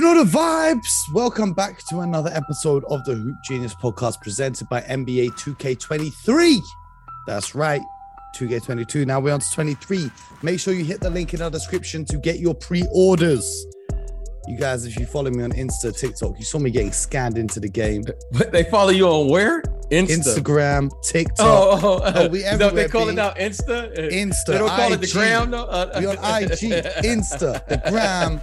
You 0.00 0.14
know 0.14 0.24
the 0.24 0.30
vibes. 0.30 1.12
Welcome 1.12 1.52
back 1.52 1.86
to 1.90 2.00
another 2.00 2.30
episode 2.32 2.84
of 2.88 3.04
the 3.04 3.16
Hoop 3.16 3.36
Genius 3.44 3.74
podcast 3.74 4.18
presented 4.22 4.66
by 4.70 4.80
NBA 4.80 5.32
2K23. 5.32 6.58
That's 7.26 7.54
right, 7.54 7.82
2K22. 8.34 9.04
Now 9.04 9.20
we're 9.20 9.34
on 9.34 9.40
to 9.40 9.50
23. 9.52 10.10
Make 10.40 10.58
sure 10.58 10.72
you 10.72 10.86
hit 10.86 11.00
the 11.00 11.10
link 11.10 11.34
in 11.34 11.42
our 11.42 11.50
description 11.50 12.06
to 12.06 12.16
get 12.16 12.38
your 12.38 12.54
pre 12.54 12.82
orders. 12.90 13.66
You 14.48 14.56
guys, 14.56 14.86
if 14.86 14.98
you 14.98 15.04
follow 15.04 15.30
me 15.30 15.42
on 15.42 15.52
Insta, 15.52 15.94
TikTok, 15.94 16.38
you 16.38 16.46
saw 16.46 16.58
me 16.58 16.70
getting 16.70 16.92
scanned 16.92 17.36
into 17.36 17.60
the 17.60 17.68
game. 17.68 18.02
But 18.32 18.52
they 18.52 18.64
follow 18.64 18.92
you 18.92 19.06
on 19.06 19.28
where? 19.28 19.62
Insta. 19.90 20.36
Instagram, 20.36 20.90
TikTok. 21.02 21.34
Oh, 21.46 21.80
oh, 21.82 22.12
Oh, 22.14 22.28
we 22.28 22.42
what 22.58 22.74
they 22.74 22.88
call 22.88 23.04
B. 23.06 23.10
it 23.10 23.14
now? 23.14 23.30
Insta. 23.30 23.92
Insta, 24.12 24.46
They 24.46 24.58
don't 24.58 24.68
call 24.70 24.92
it 24.92 25.00
the 25.00 25.06
IG. 25.06 25.12
gram, 25.12 25.50
no. 25.50 25.64
Uh, 25.64 25.96
We 25.98 26.06
on 26.06 26.14
IG, 26.16 26.50
Insta, 27.04 27.66
the 27.66 27.76
gram. 27.90 28.40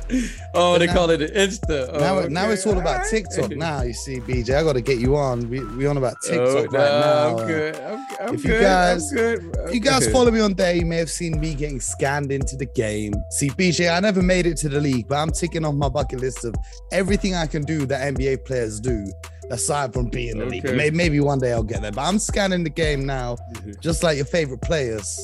Oh, 0.54 0.78
they 0.78 0.88
now- 0.88 0.94
call 0.94 1.10
it 1.12 1.18
the 1.18 1.28
Insta. 1.30 1.90
Oh, 1.94 2.00
now, 2.00 2.28
now 2.28 2.50
it's 2.50 2.66
all 2.66 2.78
about 2.78 3.00
right. 3.00 3.10
TikTok. 3.10 3.52
Now 3.52 3.82
you 3.84 3.94
see, 3.94 4.20
BJ, 4.20 4.56
I 4.58 4.64
got 4.64 4.74
to 4.74 4.82
get 4.82 5.00
you 5.00 5.16
on. 5.16 5.50
We 5.50 5.64
we 5.78 5.86
on 5.88 5.98
about 5.98 6.16
Oh, 6.26 6.30
TikTok 6.30 6.72
nah, 6.74 6.80
right 6.80 6.90
now. 7.02 7.28
I'm 7.28 7.36
Uh, 7.36 7.46
good. 7.48 7.76
I'm, 7.78 8.08
I'm 8.28 8.36
if 8.36 8.44
you 8.44 8.50
good. 8.52 8.62
guys- 8.62 9.12
I'm 9.12 9.18
good. 9.18 9.56
If 9.68 9.74
you 9.74 9.80
guys 9.80 10.08
follow 10.12 10.32
me 10.32 10.40
on 10.40 10.54
there, 10.54 10.76
you 10.76 10.86
may 10.86 10.98
have 10.98 11.10
seen 11.10 11.40
me 11.40 11.54
getting 11.54 11.80
scanned 11.80 12.32
into 12.32 12.56
the 12.58 12.66
game. 12.66 13.14
See, 13.32 13.50
BJ, 13.50 13.90
I 13.96 14.00
never 14.00 14.22
made 14.22 14.46
it 14.46 14.58
to 14.58 14.70
the 14.70 14.80
league, 14.82 15.08
but 15.08 15.16
I'm 15.16 15.32
ticking 15.32 15.64
off 15.66 15.76
my 15.76 15.90
bucket 15.90 16.20
list 16.22 16.44
of 16.46 16.56
everything 16.92 17.36
I 17.36 17.46
can 17.48 17.64
do 17.64 17.86
that 17.86 18.14
NBA 18.16 18.46
players 18.46 18.80
do, 18.80 19.06
aside 19.52 19.94
from 19.94 20.08
being 20.10 20.38
league. 20.50 20.66
Okay. 20.66 20.76
Maybe, 20.76 20.96
maybe 20.98 21.20
one 21.20 21.40
day 21.40 21.54
I'll 21.54 21.64
get 21.64 21.82
there, 21.82 21.92
but 21.92 22.02
I'm 22.02 22.20
scanning 22.20 22.64
the 22.64 22.70
game 22.70 23.06
now, 23.06 23.38
just 23.82 24.04
like 24.04 24.18
your 24.18 24.26
favorite 24.26 24.62
players. 24.62 25.18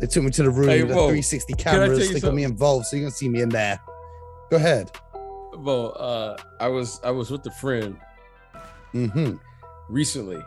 They 0.00 0.06
took 0.06 0.22
me 0.24 0.30
to 0.30 0.42
the 0.44 0.50
room 0.50 0.68
Hey, 0.68 0.80
with 0.82 0.90
the 0.90 0.94
360 0.94 1.54
cameras. 1.54 2.12
They 2.12 2.20
got 2.20 2.34
me 2.34 2.44
involved, 2.44 2.86
so 2.86 2.96
you 2.96 3.02
can 3.02 3.10
see 3.10 3.28
me 3.28 3.42
in 3.42 3.48
there. 3.48 3.80
Go 4.50 4.56
ahead. 4.56 4.90
Well, 5.58 5.96
uh, 5.98 6.36
I 6.60 6.68
was 6.68 7.00
I 7.02 7.10
was 7.10 7.30
with 7.30 7.44
a 7.46 7.50
friend 7.50 7.96
Mm-hmm. 8.94 9.34
recently, 9.88 10.40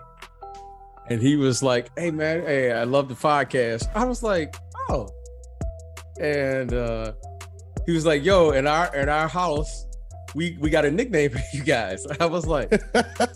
and 1.10 1.22
he 1.22 1.36
was 1.36 1.62
like, 1.62 1.90
"Hey 1.98 2.10
man, 2.12 2.42
hey, 2.46 2.72
I 2.72 2.86
love 2.86 3.08
the 3.10 3.14
podcast." 3.16 3.88
I 3.94 4.06
was 4.06 4.24
like, 4.24 4.56
"Oh," 4.90 5.10
and 6.20 6.74
uh, 6.74 7.14
he 7.86 7.92
was 7.92 8.06
like, 8.06 8.24
"Yo, 8.24 8.52
in 8.52 8.66
our 8.68 8.96
in 8.96 9.10
our 9.10 9.28
house, 9.28 9.86
we 10.36 10.58
we 10.62 10.70
got 10.70 10.86
a 10.86 10.92
nickname 10.92 11.32
for 11.32 11.42
you 11.54 11.64
guys." 11.64 12.06
I 12.20 12.26
was 12.26 12.46
like, 12.46 12.74
I 12.96 13.28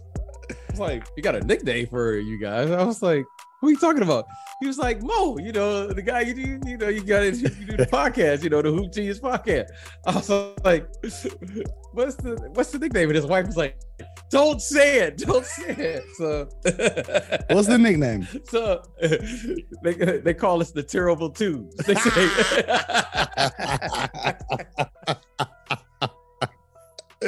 was 0.69 0.79
like, 0.79 1.07
"You 1.15 1.23
got 1.23 1.35
a 1.35 1.41
nickname 1.41 1.87
for 1.87 2.17
you 2.17 2.39
guys?" 2.39 2.71
I 2.71 2.83
was 2.83 3.01
like, 3.01 3.25
"Who 3.61 3.67
are 3.67 3.71
you 3.71 3.77
talking 3.77 4.03
about?" 4.03 4.25
He 4.61 4.67
was 4.67 4.77
like, 4.77 5.01
"Mo, 5.01 5.37
you 5.37 5.51
know 5.51 5.87
the 5.87 6.01
guy 6.01 6.21
you 6.21 6.33
do, 6.33 6.59
you 6.69 6.77
know 6.77 6.87
you 6.87 7.03
got 7.03 7.23
it, 7.23 7.35
you 7.35 7.49
do 7.49 7.77
the 7.77 7.85
podcast, 7.85 8.43
you 8.43 8.49
know 8.49 8.61
the 8.61 8.71
Hoop 8.71 8.93
Genius 8.93 9.19
podcast." 9.19 9.67
I 10.05 10.15
was 10.15 10.29
like, 10.63 10.87
"What's 11.93 12.15
the 12.15 12.51
what's 12.53 12.71
the 12.71 12.79
nickname?" 12.79 13.09
And 13.09 13.15
his 13.15 13.25
wife 13.25 13.45
was 13.47 13.57
like, 13.57 13.77
"Don't 14.29 14.61
say 14.61 14.99
it, 14.99 15.17
don't 15.17 15.45
say 15.45 15.75
it." 15.77 16.03
So, 16.17 16.47
What's 17.53 17.67
the 17.67 17.77
nickname? 17.77 18.27
so 18.45 18.81
they 19.83 19.93
they 20.19 20.33
call 20.33 20.61
us 20.61 20.71
the 20.71 20.83
terrible 20.83 21.29
twos. 21.29 21.73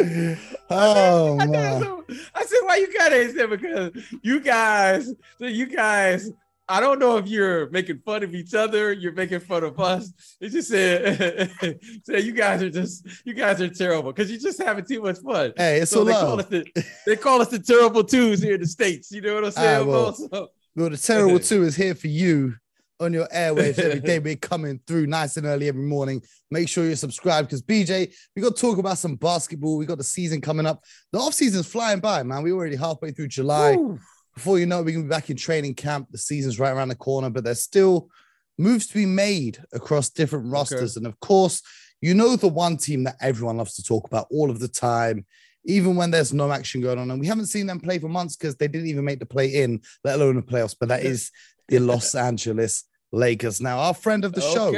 They 0.10 0.38
oh 0.70 1.38
I, 1.40 2.40
I 2.42 2.46
said, 2.46 2.60
why 2.64 2.76
you 2.78 2.94
got 2.98 3.12
it? 3.14 3.28
He 3.28 3.34
said, 3.38 3.50
because 3.50 3.92
you 4.22 4.40
guys, 4.40 5.12
you 5.40 5.66
guys, 5.66 6.32
I 6.70 6.80
don't 6.82 7.00
know 7.00 7.18
if 7.18 7.28
you're 7.28 7.70
making 7.70 8.00
fun 8.00 8.24
of 8.24 8.34
each 8.36 8.54
other, 8.54 8.92
you're 8.92 9.14
making 9.14 9.40
fun 9.40 9.64
of 9.64 9.80
us. 9.80 10.12
It 10.42 10.50
just 10.50 10.70
said, 10.70 11.50
said 12.04 12.24
you 12.24 12.34
guys 12.34 12.62
are 12.62 12.70
just, 12.70 13.06
you 13.26 13.34
guys 13.34 13.62
are 13.62 13.70
terrible 13.70 14.12
because 14.12 14.30
you're 14.30 14.40
just 14.40 14.62
having 14.62 14.86
too 14.86 15.02
much 15.02 15.20
fun. 15.20 15.54
Hey, 15.56 15.80
it's 15.80 15.92
so 15.92 16.00
all 16.00 16.06
they 16.06 16.12
call 16.14 16.40
us 16.40 16.46
the 16.48 16.66
they 17.06 17.16
call 17.16 17.42
us 17.42 17.48
the 17.50 17.60
terrible 17.60 18.04
twos 18.04 18.42
here 18.42 18.56
in 18.56 18.62
the 18.62 18.68
states. 18.68 19.12
You 19.12 19.22
know 19.22 19.36
what 19.36 19.46
I'm 19.46 19.52
saying? 19.52 19.88
Ah, 19.88 19.92
well. 19.92 20.14
So- 20.32 20.50
Well, 20.76 20.90
the 20.90 20.98
terrible 20.98 21.40
two 21.52 21.64
is 21.64 21.76
here 21.76 21.96
for 21.96 22.08
you 22.08 22.56
on 23.00 23.14
your 23.14 23.28
airwaves 23.28 23.80
every 23.80 24.00
day. 24.00 24.20
We're 24.20 24.36
coming 24.36 24.80
through 24.88 25.08
nice 25.08 25.38
and 25.38 25.46
early 25.46 25.68
every 25.68 25.84
morning. 25.84 26.22
Make 26.52 26.70
sure 26.70 26.86
you're 26.86 26.96
subscribed 26.96 27.48
because 27.48 27.62
BJ, 27.62 28.14
we 28.36 28.42
got 28.42 28.56
to 28.56 28.62
talk 28.62 28.78
about 28.78 28.98
some 28.98 29.16
basketball. 29.16 29.78
We 29.78 29.86
got 29.86 29.98
the 29.98 30.04
season 30.04 30.42
coming 30.42 30.66
up. 30.66 30.84
The 31.12 31.20
off 31.20 31.34
season's 31.34 31.68
flying 31.68 32.00
by, 32.00 32.24
man. 32.24 32.44
We're 32.44 32.56
already 32.56 32.76
halfway 32.76 33.12
through 33.12 33.28
July. 33.30 33.76
Woo. 33.76 34.00
Before 34.34 34.60
you 34.60 34.68
know 34.68 34.80
it, 34.80 34.86
we're 34.86 34.92
gonna 34.92 35.06
be 35.06 35.10
back 35.10 35.30
in 35.30 35.36
training 35.36 35.74
camp. 35.76 36.10
The 36.12 36.18
season's 36.18 36.60
right 36.60 36.72
around 36.72 36.90
the 36.90 36.96
corner, 36.96 37.30
but 37.30 37.44
there's 37.44 37.62
still 37.62 38.10
moves 38.58 38.88
to 38.88 38.94
be 38.94 39.06
made 39.06 39.60
across 39.74 40.10
different 40.10 40.52
rosters. 40.52 40.96
And 40.96 41.08
of 41.08 41.20
course, 41.20 41.62
you 42.02 42.14
know 42.14 42.36
the 42.36 42.48
one 42.48 42.78
team 42.78 43.04
that 43.06 43.18
everyone 43.20 43.58
loves 43.58 43.76
to 43.76 43.84
talk 43.84 44.06
about 44.08 44.28
all 44.30 44.52
of 44.52 44.60
the 44.60 44.68
time, 44.68 45.26
even 45.66 45.96
when 45.96 46.12
there's 46.12 46.34
no 46.34 46.52
action 46.52 46.82
going 46.82 47.00
on. 47.00 47.10
And 47.10 47.20
we 47.20 47.26
haven't 47.26 47.48
seen 47.48 47.66
them 47.66 47.80
play 47.80 47.98
for 47.98 48.10
months 48.10 48.36
because 48.36 48.56
they 48.56 48.68
didn't 48.68 48.88
even 48.88 49.06
make 49.06 49.20
the 49.20 49.26
play 49.26 49.48
in, 49.48 49.82
let 50.04 50.16
alone 50.16 50.36
the 50.36 50.42
playoffs. 50.44 50.76
But 50.80 50.90
that 50.90 51.04
is 51.04 51.32
the 51.68 51.80
Los 51.80 52.16
Angeles 52.16 52.84
Lakers. 53.12 53.62
Now, 53.62 53.80
our 53.80 53.94
friend 53.94 54.26
of 54.26 54.34
the 54.34 54.42
show, 54.42 54.72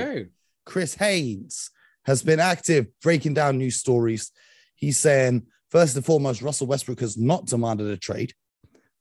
Chris 0.66 0.95
Haynes 0.95 1.72
has 2.05 2.23
been 2.23 2.39
active 2.39 2.88
breaking 3.01 3.33
down 3.33 3.57
news 3.57 3.75
stories. 3.75 4.31
He's 4.75 4.97
saying, 4.97 5.47
first 5.69 5.95
and 5.95 6.05
foremost, 6.05 6.41
Russell 6.41 6.67
Westbrook 6.67 7.00
has 7.01 7.17
not 7.17 7.45
demanded 7.45 7.88
a 7.88 7.97
trade, 7.97 8.33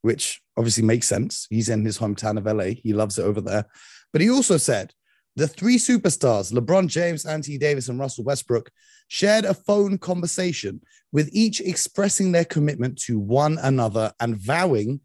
which 0.03 0.41
obviously 0.57 0.85
makes 0.85 1.07
sense. 1.07 1.47
He's 1.51 1.69
in 1.69 1.85
his 1.85 1.99
hometown 1.99 2.39
of 2.39 2.47
LA. 2.47 2.75
He 2.83 2.93
loves 2.93 3.19
it 3.19 3.23
over 3.23 3.41
there. 3.41 3.67
But 4.13 4.23
he 4.23 4.31
also 4.31 4.57
said 4.57 4.93
the 5.37 5.47
three 5.47 5.77
superstars, 5.77 6.53
LeBron 6.53 6.89
James, 6.89 7.25
Anthony 7.25 7.59
Davis, 7.59 7.89
and 7.89 7.99
Russell 7.99 8.25
Westbrook, 8.25 8.71
shared 9.07 9.45
a 9.45 9.55
phone 9.55 9.97
conversation 9.99 10.81
with 11.13 11.31
each 11.33 11.61
expressing 11.61 12.33
their 12.33 12.45
commitment 12.45 12.99
to 13.03 13.19
one 13.19 13.59
another 13.63 14.13
and 14.21 14.37
vowing 14.37 15.01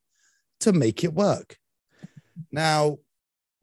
to 0.59 0.73
make 0.73 1.03
it 1.03 1.13
work. 1.13 1.57
Now, 2.51 2.97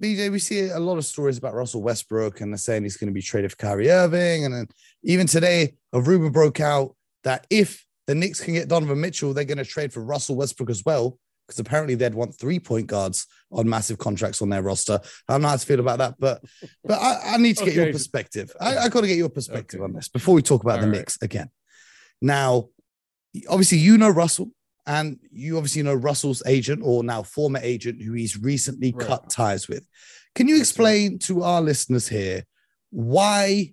BJ, 0.02 0.30
we 0.30 0.38
see 0.38 0.68
a 0.68 0.78
lot 0.78 0.96
of 0.96 1.04
stories 1.04 1.36
about 1.38 1.54
Russell 1.54 1.82
Westbrook 1.82 2.40
and 2.40 2.52
they're 2.52 2.58
saying 2.58 2.82
he's 2.84 2.96
going 2.96 3.08
to 3.08 3.14
be 3.14 3.22
traded 3.22 3.50
for 3.50 3.56
Kyrie 3.58 3.90
Irving. 3.90 4.44
And 4.44 4.54
then 4.54 4.68
even 5.02 5.26
today, 5.26 5.74
a 5.92 6.00
rumor 6.00 6.30
broke 6.30 6.60
out 6.60 6.96
that 7.24 7.46
if 7.50 7.84
the 8.06 8.14
Knicks 8.14 8.40
can 8.42 8.54
get 8.54 8.68
Donovan 8.68 9.00
Mitchell, 9.00 9.34
they're 9.34 9.44
going 9.44 9.58
to 9.58 9.64
trade 9.64 9.92
for 9.92 10.02
Russell 10.02 10.36
Westbrook 10.36 10.70
as 10.70 10.82
well, 10.84 11.18
because 11.46 11.58
apparently 11.60 11.94
they'd 11.96 12.14
want 12.14 12.34
three 12.34 12.58
point 12.58 12.86
guards 12.86 13.26
on 13.52 13.68
massive 13.68 13.98
contracts 13.98 14.40
on 14.40 14.48
their 14.48 14.62
roster. 14.62 15.00
I 15.28 15.34
don't 15.34 15.42
know 15.42 15.48
how 15.48 15.56
to 15.56 15.66
feel 15.66 15.80
about 15.80 15.98
that, 15.98 16.14
but 16.18 16.42
but 16.82 16.98
I, 16.98 17.34
I 17.34 17.36
need 17.36 17.58
to 17.58 17.64
get 17.66 17.74
your 17.74 17.92
perspective. 17.92 18.52
I, 18.60 18.78
I 18.78 18.88
got 18.88 19.02
to 19.02 19.06
get 19.06 19.18
your 19.18 19.28
perspective 19.28 19.80
Okay. 19.80 19.84
on 19.84 19.92
this 19.92 20.08
before 20.08 20.34
we 20.34 20.42
talk 20.42 20.62
about 20.62 20.80
the 20.80 20.86
All 20.86 20.92
right. 20.92 20.98
Knicks 20.98 21.18
again. 21.20 21.50
Now, 22.22 22.68
obviously, 23.48 23.78
you 23.78 23.98
know 23.98 24.08
Russell, 24.08 24.50
and 24.90 25.18
you 25.30 25.56
obviously 25.56 25.82
know 25.82 25.94
Russell's 25.94 26.42
agent 26.46 26.80
or 26.84 27.04
now 27.04 27.22
former 27.22 27.60
agent 27.62 28.02
who 28.02 28.12
he's 28.14 28.36
recently 28.36 28.92
Right. 28.92 29.06
cut 29.06 29.30
ties 29.30 29.68
with. 29.68 29.84
Can 30.34 30.48
you 30.48 30.58
explain 30.58 31.18
to 31.20 31.42
our 31.42 31.60
listeners 31.62 32.08
here 32.08 32.44
why 32.90 33.72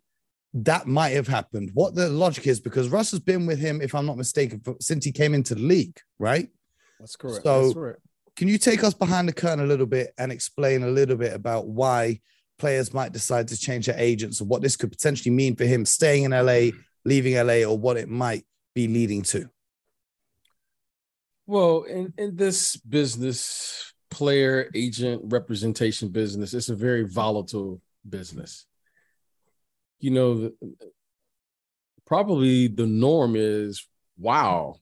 that 0.53 0.87
might 0.87 1.09
have 1.19 1.27
happened? 1.27 1.71
What 1.73 1.95
the 1.95 2.09
logic 2.09 2.45
is? 2.47 2.59
Because 2.59 2.89
Russ 2.89 3.11
has 3.11 3.19
been 3.19 3.45
with 3.45 3.59
him, 3.59 3.81
if 3.81 3.95
I'm 3.95 4.05
not 4.05 4.17
mistaken, 4.17 4.61
since 4.79 5.05
he 5.05 5.11
came 5.11 5.33
into 5.33 5.55
the 5.55 5.61
league, 5.61 5.97
right? 6.19 6.49
That's 6.99 7.15
correct. 7.15 7.43
So- 7.43 7.61
That's 7.63 7.73
correct. 7.73 7.99
Can 8.35 8.47
you 8.47 8.59
take 8.59 8.83
us 8.83 8.93
behind 8.93 9.27
the 9.27 9.33
curtain 9.33 9.61
a 9.61 9.65
little 9.67 9.87
bit 9.87 10.13
and 10.19 10.31
explain 10.31 10.83
a 10.83 10.89
little 10.91 11.17
bit 11.17 11.33
about 11.33 11.67
why 11.67 12.21
players 12.59 12.93
might 12.93 13.11
decide 13.11 13.47
to 13.47 13.57
change 13.57 13.87
their 13.87 13.97
agents 13.97 14.39
and 14.41 14.47
what 14.49 14.61
this 14.61 14.75
could 14.75 14.91
potentially 14.91 15.33
mean 15.33 15.55
for 15.55 15.65
him 15.65 15.85
staying 15.85 16.23
in 16.23 16.31
LA, 16.33 16.69
leaving 17.03 17.33
LA, 17.33 17.63
or 17.63 17.75
what 17.75 17.97
it 17.97 18.07
might 18.07 18.45
be 18.75 18.87
leading 18.87 19.23
to? 19.23 19.49
Well, 21.47 21.83
in, 21.83 22.13
in 22.17 22.35
this 22.35 22.75
business, 22.75 23.93
player 24.11 24.69
agent 24.75 25.21
representation 25.25 26.09
business, 26.09 26.53
it's 26.53 26.69
a 26.69 26.75
very 26.75 27.03
volatile 27.07 27.81
business. 28.07 28.65
You 29.99 30.11
know, 30.11 30.51
probably 32.05 32.67
the 32.67 32.85
norm 32.85 33.35
is 33.37 33.87
wow, 34.17 34.75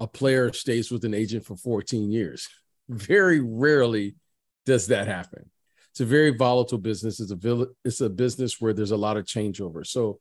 a 0.00 0.06
player 0.06 0.52
stays 0.52 0.90
with 0.90 1.04
an 1.04 1.12
agent 1.12 1.44
for 1.44 1.56
14 1.56 2.10
years. 2.10 2.48
Very 2.88 3.40
rarely 3.40 4.16
does 4.64 4.86
that 4.88 5.06
happen. 5.06 5.50
It's 5.90 6.00
a 6.00 6.06
very 6.06 6.30
volatile 6.30 6.78
business. 6.78 7.20
It's 7.20 7.32
a 7.32 7.66
it's 7.84 8.00
a 8.00 8.10
business 8.10 8.60
where 8.60 8.72
there's 8.72 8.90
a 8.90 8.96
lot 8.96 9.16
of 9.16 9.24
changeover. 9.24 9.86
So 9.86 10.18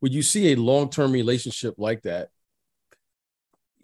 when 0.00 0.12
you 0.12 0.22
see 0.22 0.52
a 0.52 0.56
long-term 0.56 1.12
relationship 1.12 1.74
like 1.78 2.02
that, 2.02 2.28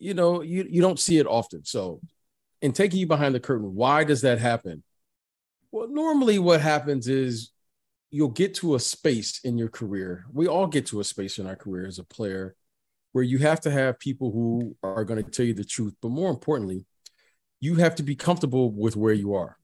you 0.01 0.15
know, 0.15 0.43
you, 0.43 0.67
you 0.69 0.81
don't 0.81 0.99
see 0.99 1.19
it 1.19 1.27
often. 1.27 1.65
So, 1.65 2.01
in 2.63 2.73
taking 2.73 2.99
you 2.99 3.07
behind 3.07 3.35
the 3.35 3.41
curtain, 3.41 3.75
why 3.75 4.05
does 4.05 4.23
that 4.23 4.39
happen? 4.39 4.83
Well, 5.71 5.89
normally 5.89 6.39
what 6.39 6.61
happens 6.61 7.07
is 7.07 7.51
you'll 8.11 8.29
get 8.29 8.55
to 8.57 8.75
a 8.75 8.81
space 8.81 9.41
in 9.45 9.57
your 9.57 9.69
career. 9.69 10.25
We 10.33 10.49
all 10.49 10.67
get 10.67 10.87
to 10.87 11.01
a 11.01 11.05
space 11.05 11.39
in 11.39 11.47
our 11.47 11.57
career 11.57 11.87
as 11.87 11.99
a 11.99 12.05
player 12.05 12.57
where 13.13 13.25
you 13.25 13.39
have 13.39 13.61
to 13.61 13.71
have 13.71 13.99
people 13.99 14.31
who 14.31 14.77
are 14.83 15.05
going 15.05 15.23
to 15.23 15.31
tell 15.31 15.47
you 15.47 15.55
the 15.55 15.65
truth. 15.65 15.95
But 16.03 16.11
more 16.11 16.31
importantly, 16.31 16.87
you 17.61 17.77
have 17.77 17.95
to 17.97 18.03
be 18.03 18.17
comfortable 18.17 18.73
with 18.73 18.97
where 18.97 19.15
you 19.15 19.35
are 19.35 19.57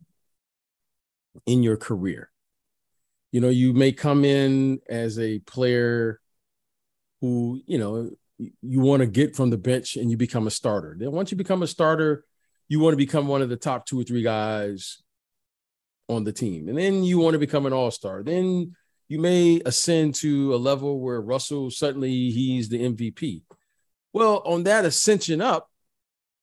in 1.46 1.62
your 1.62 1.76
career. 1.76 2.30
You 3.32 3.40
know, 3.40 3.48
you 3.48 3.72
may 3.72 3.92
come 3.92 4.24
in 4.24 4.80
as 4.88 5.18
a 5.18 5.40
player 5.40 6.20
who, 7.20 7.60
you 7.66 7.78
know, 7.78 8.10
you 8.38 8.80
want 8.80 9.00
to 9.00 9.06
get 9.06 9.34
from 9.34 9.50
the 9.50 9.58
bench 9.58 9.96
and 9.96 10.10
you 10.10 10.16
become 10.16 10.46
a 10.46 10.50
starter. 10.50 10.96
Then 10.98 11.12
once 11.12 11.30
you 11.30 11.36
become 11.36 11.62
a 11.62 11.66
starter, 11.66 12.24
you 12.68 12.80
want 12.80 12.92
to 12.92 12.98
become 12.98 13.28
one 13.28 13.42
of 13.42 13.48
the 13.48 13.56
top 13.56 13.86
two 13.86 14.00
or 14.00 14.04
three 14.04 14.22
guys 14.22 15.02
on 16.08 16.24
the 16.24 16.32
team. 16.32 16.68
And 16.68 16.76
then 16.76 17.04
you 17.04 17.18
want 17.18 17.34
to 17.34 17.38
become 17.38 17.66
an 17.66 17.72
all-star. 17.72 18.22
Then 18.22 18.76
you 19.08 19.18
may 19.18 19.60
ascend 19.64 20.14
to 20.16 20.54
a 20.54 20.56
level 20.56 21.00
where 21.00 21.20
Russell 21.20 21.70
suddenly 21.70 22.30
he's 22.30 22.68
the 22.68 22.80
MVP. 22.80 23.42
Well, 24.12 24.42
on 24.44 24.64
that 24.64 24.84
ascension 24.84 25.40
up, 25.40 25.70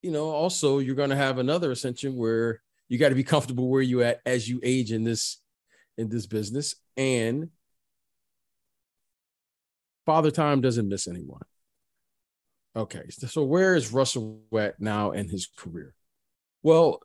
you 0.01 0.11
know, 0.11 0.29
also 0.29 0.79
you're 0.79 0.95
going 0.95 1.09
to 1.09 1.15
have 1.15 1.37
another 1.37 1.71
ascension 1.71 2.15
where 2.15 2.61
you 2.89 2.97
got 2.97 3.09
to 3.09 3.15
be 3.15 3.23
comfortable 3.23 3.69
where 3.69 3.81
you 3.81 4.03
at 4.03 4.21
as 4.25 4.47
you 4.47 4.59
age 4.63 4.91
in 4.91 5.03
this 5.03 5.39
in 5.97 6.09
this 6.09 6.25
business 6.25 6.75
and 6.97 7.49
father 10.05 10.31
time 10.31 10.61
doesn't 10.61 10.89
miss 10.89 11.07
anyone. 11.07 11.41
Okay, 12.75 13.03
so 13.09 13.43
where 13.43 13.75
is 13.75 13.93
Russell 13.93 14.41
at 14.57 14.81
now 14.81 15.11
in 15.11 15.29
his 15.29 15.47
career? 15.55 15.93
Well, 16.63 17.01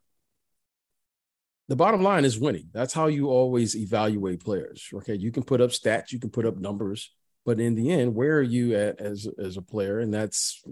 the 1.69 1.76
bottom 1.76 2.03
line 2.03 2.25
is 2.25 2.38
winning. 2.38 2.70
That's 2.73 2.94
how 2.94 3.09
you 3.09 3.29
always 3.29 3.76
evaluate 3.76 4.43
players. 4.43 4.88
Okay, 4.94 5.15
you 5.15 5.31
can 5.31 5.43
put 5.43 5.61
up 5.61 5.70
stats, 5.70 6.11
you 6.11 6.19
can 6.19 6.31
put 6.31 6.47
up 6.47 6.56
numbers, 6.56 7.12
but 7.44 7.61
in 7.61 7.75
the 7.75 7.91
end, 7.91 8.15
where 8.15 8.38
are 8.38 8.43
you 8.43 8.75
at 8.76 8.99
as 9.00 9.29
as 9.38 9.59
a 9.59 9.62
player? 9.62 9.99
And 10.00 10.12
that's 10.12 10.62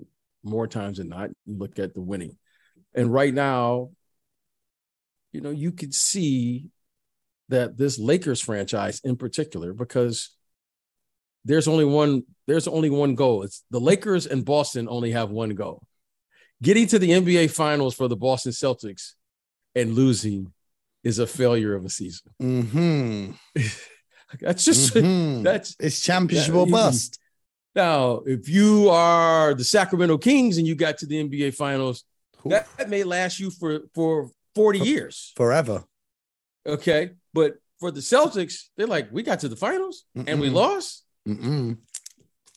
more 0.42 0.66
times 0.66 0.98
than 0.98 1.08
not, 1.08 1.30
you 1.44 1.58
look 1.58 1.78
at 1.78 1.92
the 1.92 2.00
winning. 2.00 2.38
And 2.94 3.12
right 3.12 3.34
now, 3.34 3.90
you 5.32 5.42
know, 5.42 5.50
you 5.50 5.72
could 5.72 5.92
see 5.92 6.70
that 7.50 7.76
this 7.76 7.98
Lakers 7.98 8.40
franchise 8.40 9.00
in 9.04 9.16
particular, 9.16 9.74
because 9.74 10.35
there's 11.46 11.68
only 11.68 11.84
one, 11.84 12.24
there's 12.46 12.68
only 12.68 12.90
one 12.90 13.14
goal. 13.14 13.42
It's 13.42 13.64
the 13.70 13.80
Lakers 13.80 14.26
and 14.26 14.44
Boston 14.44 14.88
only 14.90 15.12
have 15.12 15.30
one 15.30 15.50
goal. 15.50 15.82
Getting 16.62 16.86
to 16.88 16.98
the 16.98 17.10
NBA 17.10 17.50
finals 17.50 17.94
for 17.94 18.08
the 18.08 18.16
Boston 18.16 18.52
Celtics 18.52 19.12
and 19.74 19.94
losing 19.94 20.52
is 21.04 21.18
a 21.18 21.26
failure 21.26 21.74
of 21.74 21.84
a 21.84 21.88
season. 21.88 22.32
Mm-hmm. 22.42 23.30
that's 24.40 24.64
just 24.64 24.94
mm-hmm. 24.94 25.42
that's 25.42 25.76
it's 25.78 26.00
championship 26.00 26.54
that, 26.54 26.70
bust. 26.70 27.18
Now, 27.74 28.22
if 28.26 28.48
you 28.48 28.88
are 28.88 29.54
the 29.54 29.64
Sacramento 29.64 30.18
Kings 30.18 30.58
and 30.58 30.66
you 30.66 30.74
got 30.74 30.98
to 30.98 31.06
the 31.06 31.22
NBA 31.22 31.54
finals, 31.54 32.04
that, 32.46 32.66
that 32.78 32.88
may 32.88 33.04
last 33.04 33.38
you 33.38 33.50
for 33.50 33.80
for 33.94 34.30
40 34.54 34.78
years. 34.80 35.32
Forever. 35.36 35.84
Okay. 36.66 37.10
But 37.32 37.58
for 37.78 37.90
the 37.90 38.00
Celtics, 38.00 38.64
they're 38.76 38.86
like, 38.86 39.08
we 39.12 39.22
got 39.22 39.40
to 39.40 39.48
the 39.48 39.56
finals 39.56 40.04
Mm-mm. 40.16 40.24
and 40.26 40.40
we 40.40 40.48
lost. 40.48 41.04
Mm-mm. 41.26 41.78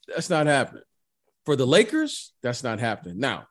That's 0.07 0.29
not 0.29 0.47
happening. 0.47 0.83
For 1.45 1.55
the 1.55 1.67
Lakers, 1.67 2.33
that's 2.41 2.63
not 2.63 2.79
happening. 2.79 3.19
Now, 3.19 3.47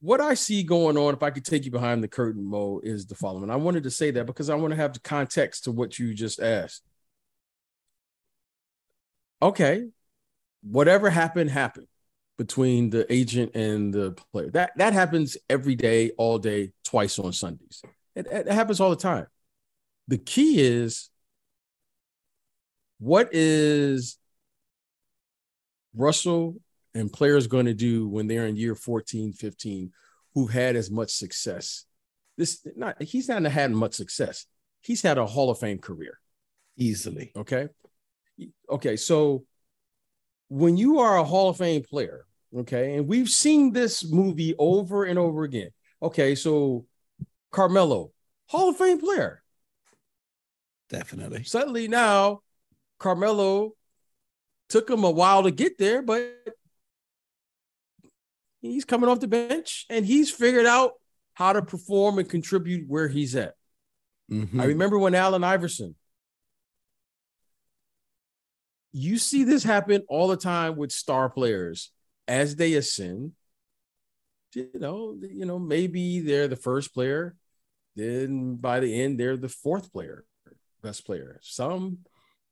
what 0.00 0.20
I 0.20 0.34
see 0.34 0.62
going 0.62 0.98
on, 0.98 1.14
if 1.14 1.22
I 1.22 1.30
could 1.30 1.46
take 1.46 1.64
you 1.64 1.70
behind 1.70 2.02
the 2.02 2.08
curtain, 2.08 2.44
Mo, 2.44 2.80
is 2.82 3.06
the 3.06 3.14
following. 3.14 3.48
I 3.48 3.56
wanted 3.56 3.84
to 3.84 3.90
say 3.90 4.10
that 4.10 4.26
because 4.26 4.50
I 4.50 4.54
want 4.54 4.72
to 4.72 4.76
have 4.76 4.92
the 4.92 5.00
context 5.00 5.64
to 5.64 5.72
what 5.72 5.98
you 5.98 6.12
just 6.12 6.40
asked. 6.40 6.82
Okay, 9.40 9.88
whatever 10.62 11.08
happened, 11.08 11.50
happened 11.50 11.86
between 12.36 12.90
the 12.90 13.10
agent 13.12 13.52
and 13.54 13.94
the 13.94 14.12
player. 14.32 14.50
That 14.50 14.72
that 14.76 14.92
happens 14.92 15.36
every 15.48 15.74
day, 15.74 16.10
all 16.18 16.38
day, 16.38 16.72
twice 16.84 17.18
on 17.18 17.32
Sundays. 17.32 17.82
It, 18.14 18.26
it 18.30 18.48
happens 18.48 18.80
all 18.80 18.90
the 18.90 18.96
time. 18.96 19.26
The 20.08 20.18
key 20.18 20.60
is 20.60 21.08
what 23.04 23.28
is 23.32 24.16
Russell 25.94 26.56
and 26.94 27.12
players 27.12 27.46
going 27.46 27.66
to 27.66 27.74
do 27.74 28.08
when 28.08 28.26
they're 28.26 28.46
in 28.46 28.56
year 28.56 28.74
14, 28.74 29.34
15, 29.34 29.92
who've 30.32 30.50
had 30.50 30.74
as 30.74 30.90
much 30.90 31.10
success? 31.12 31.84
This 32.38 32.66
not 32.74 33.00
he's 33.02 33.28
not 33.28 33.42
had 33.44 33.72
much 33.72 33.92
success. 33.92 34.46
He's 34.80 35.02
had 35.02 35.18
a 35.18 35.26
Hall 35.26 35.50
of 35.50 35.58
Fame 35.58 35.78
career. 35.78 36.18
Easily. 36.78 37.30
Okay. 37.36 37.68
Okay. 38.70 38.96
So 38.96 39.44
when 40.48 40.78
you 40.78 41.00
are 41.00 41.18
a 41.18 41.24
Hall 41.24 41.50
of 41.50 41.58
Fame 41.58 41.82
player, 41.82 42.24
okay, 42.56 42.96
and 42.96 43.06
we've 43.06 43.28
seen 43.28 43.72
this 43.72 44.02
movie 44.02 44.54
over 44.58 45.04
and 45.04 45.18
over 45.18 45.44
again. 45.44 45.70
Okay, 46.02 46.34
so 46.34 46.86
Carmelo, 47.52 48.12
Hall 48.48 48.70
of 48.70 48.78
Fame 48.78 48.98
player. 48.98 49.42
Definitely. 50.88 51.44
Suddenly 51.44 51.86
now, 51.86 52.40
Carmelo 52.98 53.72
took 54.68 54.88
him 54.88 55.04
a 55.04 55.10
while 55.10 55.42
to 55.42 55.50
get 55.50 55.78
there, 55.78 56.02
but 56.02 56.34
he's 58.60 58.84
coming 58.84 59.08
off 59.08 59.20
the 59.20 59.28
bench 59.28 59.86
and 59.90 60.06
he's 60.06 60.30
figured 60.30 60.66
out 60.66 60.92
how 61.34 61.52
to 61.52 61.62
perform 61.62 62.18
and 62.18 62.28
contribute 62.28 62.88
where 62.88 63.08
he's 63.08 63.36
at. 63.36 63.54
Mm-hmm. 64.30 64.60
I 64.60 64.64
remember 64.64 64.98
when 64.98 65.14
Allen 65.14 65.44
Iverson, 65.44 65.94
you 68.92 69.18
see 69.18 69.44
this 69.44 69.64
happen 69.64 70.04
all 70.08 70.28
the 70.28 70.36
time 70.36 70.76
with 70.76 70.92
star 70.92 71.28
players 71.28 71.90
as 72.28 72.56
they 72.56 72.74
ascend. 72.74 73.32
You 74.54 74.70
know, 74.74 75.16
you 75.20 75.44
know, 75.44 75.58
maybe 75.58 76.20
they're 76.20 76.46
the 76.46 76.56
first 76.56 76.94
player, 76.94 77.34
then 77.96 78.54
by 78.54 78.78
the 78.78 79.02
end 79.02 79.18
they're 79.18 79.36
the 79.36 79.48
fourth 79.48 79.92
player, 79.92 80.24
best 80.80 81.04
player. 81.04 81.40
Some 81.42 81.98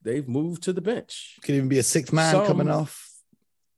they've 0.03 0.29
moved 0.29 0.65
to 0.65 0.73
the 0.73 0.81
bench. 0.81 1.39
Could 1.43 1.55
even 1.55 1.69
be 1.69 1.79
a 1.79 1.83
sixth 1.83 2.13
man 2.13 2.33
Some, 2.33 2.47
coming 2.47 2.71
off 2.71 3.13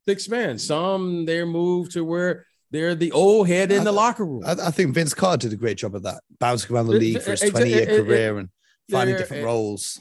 six 0.06 0.28
man. 0.28 0.58
Some 0.58 1.24
they're 1.24 1.46
moved 1.46 1.92
to 1.92 2.04
where 2.04 2.46
they're 2.70 2.94
the 2.94 3.12
old 3.12 3.48
head 3.48 3.72
in 3.72 3.82
I, 3.82 3.84
the 3.84 3.92
locker 3.92 4.24
room. 4.24 4.42
I, 4.44 4.52
I, 4.52 4.70
think 4.70 4.94
Vince 4.94 5.14
Carter 5.14 5.48
did 5.48 5.52
a 5.52 5.56
great 5.56 5.78
job 5.78 5.94
of 5.94 6.02
that, 6.02 6.22
bouncing 6.38 6.74
around 6.74 6.86
the 6.86 6.94
league 6.94 7.22
for 7.22 7.32
his 7.32 7.40
20 7.40 7.68
year 7.68 7.86
career 7.86 8.38
and 8.38 8.48
finding 8.90 9.16
different 9.16 9.44
roles. 9.44 10.00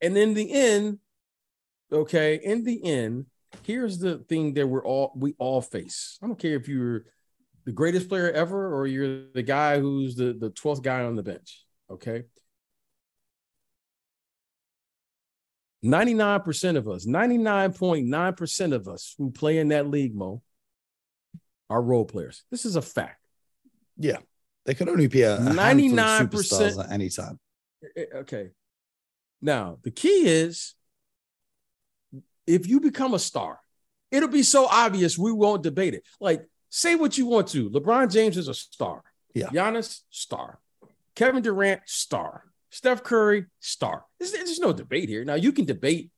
And 0.00 0.16
in 0.16 0.34
the 0.34 0.50
end, 0.52 0.98
okay, 1.92 2.40
in 2.42 2.64
the 2.64 2.84
end, 2.84 3.26
here's 3.62 3.98
the 3.98 4.18
thing 4.18 4.54
that 4.54 4.66
we're 4.66 4.84
all 4.84 5.12
we 5.16 5.34
all 5.38 5.60
face. 5.60 6.18
I 6.22 6.26
don't 6.26 6.38
care 6.38 6.56
if 6.56 6.68
you're 6.68 7.04
the 7.64 7.72
greatest 7.72 8.08
player 8.08 8.30
ever 8.30 8.74
or 8.74 8.86
you're 8.86 9.26
the 9.32 9.42
guy 9.42 9.80
who's 9.80 10.16
the 10.16 10.34
the 10.34 10.50
12th 10.50 10.82
guy 10.82 11.02
on 11.02 11.16
the 11.16 11.22
bench, 11.22 11.64
okay? 11.90 12.24
99% 15.84 16.76
of 16.76 16.88
us, 16.88 17.06
99.9% 17.06 18.72
of 18.72 18.88
us 18.88 19.14
who 19.18 19.30
play 19.30 19.58
in 19.58 19.68
that 19.68 19.88
league, 19.88 20.14
Mo, 20.14 20.42
are 21.68 21.82
role 21.82 22.04
players. 22.04 22.44
This 22.50 22.64
is 22.64 22.76
a 22.76 22.82
fact. 22.82 23.20
Yeah. 23.98 24.18
They 24.64 24.74
could 24.74 24.88
only 24.88 25.08
be 25.08 25.22
a, 25.22 25.36
a 25.36 25.40
99% 25.40 26.84
at 26.84 26.90
any 26.90 27.10
time. 27.10 27.38
Eh, 27.82 28.00
eh, 28.00 28.16
okay. 28.18 28.50
Now, 29.42 29.78
the 29.82 29.90
key 29.90 30.26
is 30.26 30.74
if 32.46 32.66
you 32.66 32.80
become 32.80 33.12
a 33.12 33.18
star, 33.18 33.60
it'll 34.10 34.28
be 34.28 34.42
so 34.42 34.66
obvious 34.66 35.18
we 35.18 35.32
won't 35.32 35.62
debate 35.62 35.94
it. 35.94 36.04
Like, 36.18 36.46
say 36.70 36.94
what 36.94 37.18
you 37.18 37.26
want 37.26 37.48
to. 37.48 37.68
LeBron 37.70 38.10
James 38.10 38.38
is 38.38 38.48
a 38.48 38.54
star. 38.54 39.02
Yeah. 39.34 39.48
Giannis, 39.48 40.00
star. 40.10 40.60
Kevin 41.14 41.42
Durant, 41.42 41.82
star. 41.84 42.44
Steph 42.74 43.04
Curry, 43.04 43.46
star. 43.60 44.04
There's, 44.18 44.32
there's 44.32 44.58
no 44.58 44.72
debate 44.72 45.08
here. 45.08 45.24
Now 45.24 45.34
you 45.34 45.52
can 45.52 45.64
debate, 45.64 46.10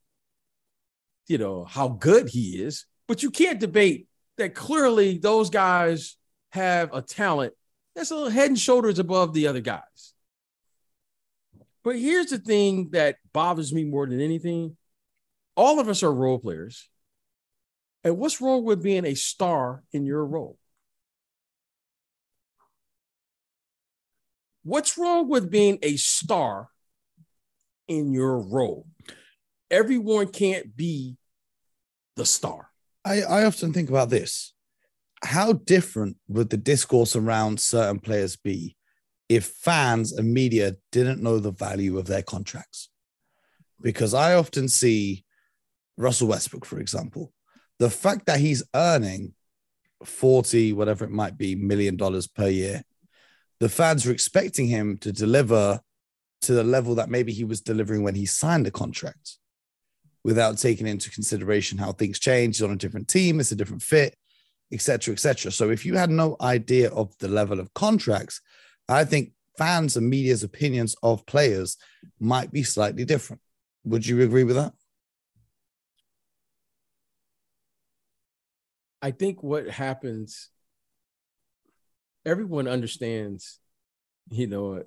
you 1.28 1.36
know, 1.36 1.64
how 1.64 1.88
good 1.88 2.30
he 2.30 2.62
is, 2.62 2.86
but 3.06 3.22
you 3.22 3.30
can't 3.30 3.60
debate 3.60 4.08
that 4.38 4.54
clearly 4.54 5.18
those 5.18 5.50
guys 5.50 6.16
have 6.52 6.94
a 6.94 7.02
talent 7.02 7.52
that's 7.94 8.10
a 8.10 8.14
little 8.14 8.30
head 8.30 8.48
and 8.48 8.58
shoulders 8.58 8.98
above 8.98 9.34
the 9.34 9.48
other 9.48 9.60
guys. 9.60 10.14
But 11.84 11.98
here's 11.98 12.30
the 12.30 12.38
thing 12.38 12.88
that 12.92 13.16
bothers 13.34 13.70
me 13.70 13.84
more 13.84 14.06
than 14.06 14.22
anything. 14.22 14.78
All 15.56 15.78
of 15.78 15.90
us 15.90 16.02
are 16.02 16.12
role 16.12 16.38
players. 16.38 16.88
And 18.02 18.16
what's 18.16 18.40
wrong 18.40 18.64
with 18.64 18.82
being 18.82 19.04
a 19.04 19.14
star 19.14 19.82
in 19.92 20.06
your 20.06 20.24
role? 20.24 20.56
What's 24.66 24.98
wrong 24.98 25.28
with 25.28 25.48
being 25.48 25.78
a 25.80 25.96
star 25.96 26.70
in 27.86 28.12
your 28.12 28.40
role? 28.40 28.84
Everyone 29.70 30.26
can't 30.26 30.76
be 30.76 31.18
the 32.16 32.26
star. 32.26 32.70
I, 33.04 33.22
I 33.22 33.44
often 33.44 33.72
think 33.72 33.88
about 33.90 34.10
this. 34.10 34.54
How 35.22 35.52
different 35.52 36.16
would 36.26 36.50
the 36.50 36.56
discourse 36.56 37.14
around 37.14 37.60
certain 37.60 38.00
players 38.00 38.34
be 38.34 38.74
if 39.28 39.44
fans 39.44 40.12
and 40.12 40.34
media 40.34 40.74
didn't 40.90 41.22
know 41.22 41.38
the 41.38 41.52
value 41.52 41.96
of 41.96 42.08
their 42.08 42.22
contracts? 42.22 42.88
Because 43.80 44.14
I 44.14 44.34
often 44.34 44.66
see 44.66 45.24
Russell 45.96 46.26
Westbrook, 46.26 46.64
for 46.64 46.80
example, 46.80 47.32
the 47.78 47.88
fact 47.88 48.26
that 48.26 48.40
he's 48.40 48.64
earning 48.74 49.32
40, 50.04 50.72
whatever 50.72 51.04
it 51.04 51.12
might 51.12 51.38
be, 51.38 51.54
million 51.54 51.96
dollars 51.96 52.26
per 52.26 52.48
year 52.48 52.82
the 53.60 53.68
fans 53.68 54.04
were 54.04 54.12
expecting 54.12 54.66
him 54.66 54.98
to 54.98 55.12
deliver 55.12 55.80
to 56.42 56.52
the 56.52 56.64
level 56.64 56.94
that 56.96 57.08
maybe 57.08 57.32
he 57.32 57.44
was 57.44 57.60
delivering 57.60 58.02
when 58.02 58.14
he 58.14 58.26
signed 58.26 58.66
the 58.66 58.70
contract. 58.70 59.38
without 60.26 60.58
taking 60.58 60.88
into 60.88 61.08
consideration 61.08 61.78
how 61.78 61.92
things 61.92 62.18
change. 62.18 62.60
On 62.60 62.72
a 62.72 62.76
different 62.76 63.06
team, 63.06 63.38
it's 63.38 63.52
a 63.52 63.56
different 63.56 63.80
fit, 63.80 64.16
etc., 64.72 65.12
etc. 65.12 65.52
So 65.52 65.70
if 65.70 65.86
you 65.86 65.94
had 65.94 66.10
no 66.10 66.36
idea 66.40 66.90
of 66.90 67.16
the 67.18 67.28
level 67.28 67.60
of 67.60 67.72
contracts, 67.74 68.40
I 68.88 69.04
think 69.04 69.30
fans 69.56 69.96
and 69.96 70.10
media's 70.10 70.42
opinions 70.42 70.96
of 71.00 71.24
players 71.26 71.76
might 72.18 72.52
be 72.52 72.64
slightly 72.64 73.04
different. 73.04 73.40
Would 73.84 74.04
you 74.04 74.20
agree 74.22 74.42
with 74.42 74.56
that? 74.56 74.72
I 79.00 79.12
think 79.12 79.44
what 79.44 79.68
happens, 79.68 80.50
everyone 82.26 82.66
understands, 82.66 83.60
you 84.28 84.48
know, 84.48 84.82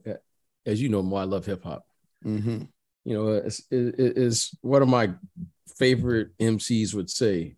as 0.66 0.82
you 0.82 0.90
know, 0.90 1.02
more 1.02 1.22
I 1.22 1.24
love 1.24 1.46
hip 1.46 1.64
hop. 1.64 1.86
Mm-hmm. 2.24 2.64
You 3.06 3.14
know, 3.14 3.30
is, 3.30 3.66
is 3.72 4.52
one 4.62 4.82
of 4.82 4.90
my 4.90 5.12
favorite 5.78 6.38
MCs 6.38 6.94
would 6.94 7.10
say, 7.10 7.56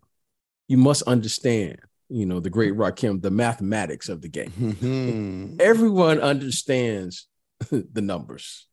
you 0.68 0.76
must 0.78 1.02
understand, 1.02 1.78
you 2.08 2.24
know, 2.24 2.40
the 2.40 2.48
great 2.48 2.74
Rakim, 2.74 3.20
the 3.20 3.30
mathematics 3.30 4.08
of 4.08 4.22
the 4.22 4.28
game. 4.28 4.52
Mm-hmm. 4.58 5.56
Everyone 5.60 6.20
understands 6.20 7.26
the 7.70 8.00
numbers. 8.00 8.66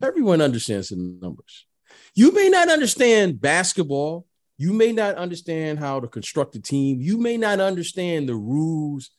Everyone 0.00 0.40
understands 0.40 0.88
the 0.88 0.96
numbers. 0.96 1.66
You 2.14 2.32
may 2.32 2.48
not 2.48 2.68
understand 2.68 3.40
basketball. 3.40 4.26
You 4.56 4.72
may 4.72 4.92
not 4.92 5.16
understand 5.16 5.80
how 5.80 6.00
to 6.00 6.06
construct 6.06 6.54
a 6.54 6.60
team. 6.60 7.00
You 7.00 7.18
may 7.18 7.36
not 7.36 7.58
understand 7.58 8.28
the 8.28 8.36
rules 8.36 9.10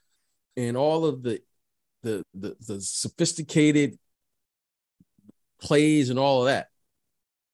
and 0.55 0.77
all 0.77 1.05
of 1.05 1.23
the 1.23 1.41
the 2.01 2.23
the, 2.33 2.55
the 2.65 2.81
sophisticated 2.81 3.97
plays 5.59 6.09
and 6.09 6.19
all 6.19 6.41
of 6.41 6.47
that. 6.47 6.67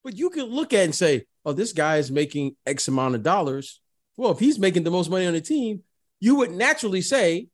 But 0.03 0.17
you 0.17 0.29
can 0.29 0.45
look 0.45 0.73
at 0.73 0.85
and 0.85 0.95
say, 0.95 1.25
oh, 1.45 1.53
this 1.53 1.73
guy 1.73 1.97
is 1.97 2.11
making 2.11 2.55
X 2.65 2.87
amount 2.87 3.15
of 3.15 3.23
dollars. 3.23 3.81
Well, 4.17 4.31
if 4.31 4.39
he's 4.39 4.59
making 4.59 4.83
the 4.83 4.91
most 4.91 5.09
money 5.09 5.27
on 5.27 5.33
the 5.33 5.41
team, 5.41 5.83
you 6.19 6.35
would 6.35 6.51
naturally 6.51 7.01
say 7.01 7.47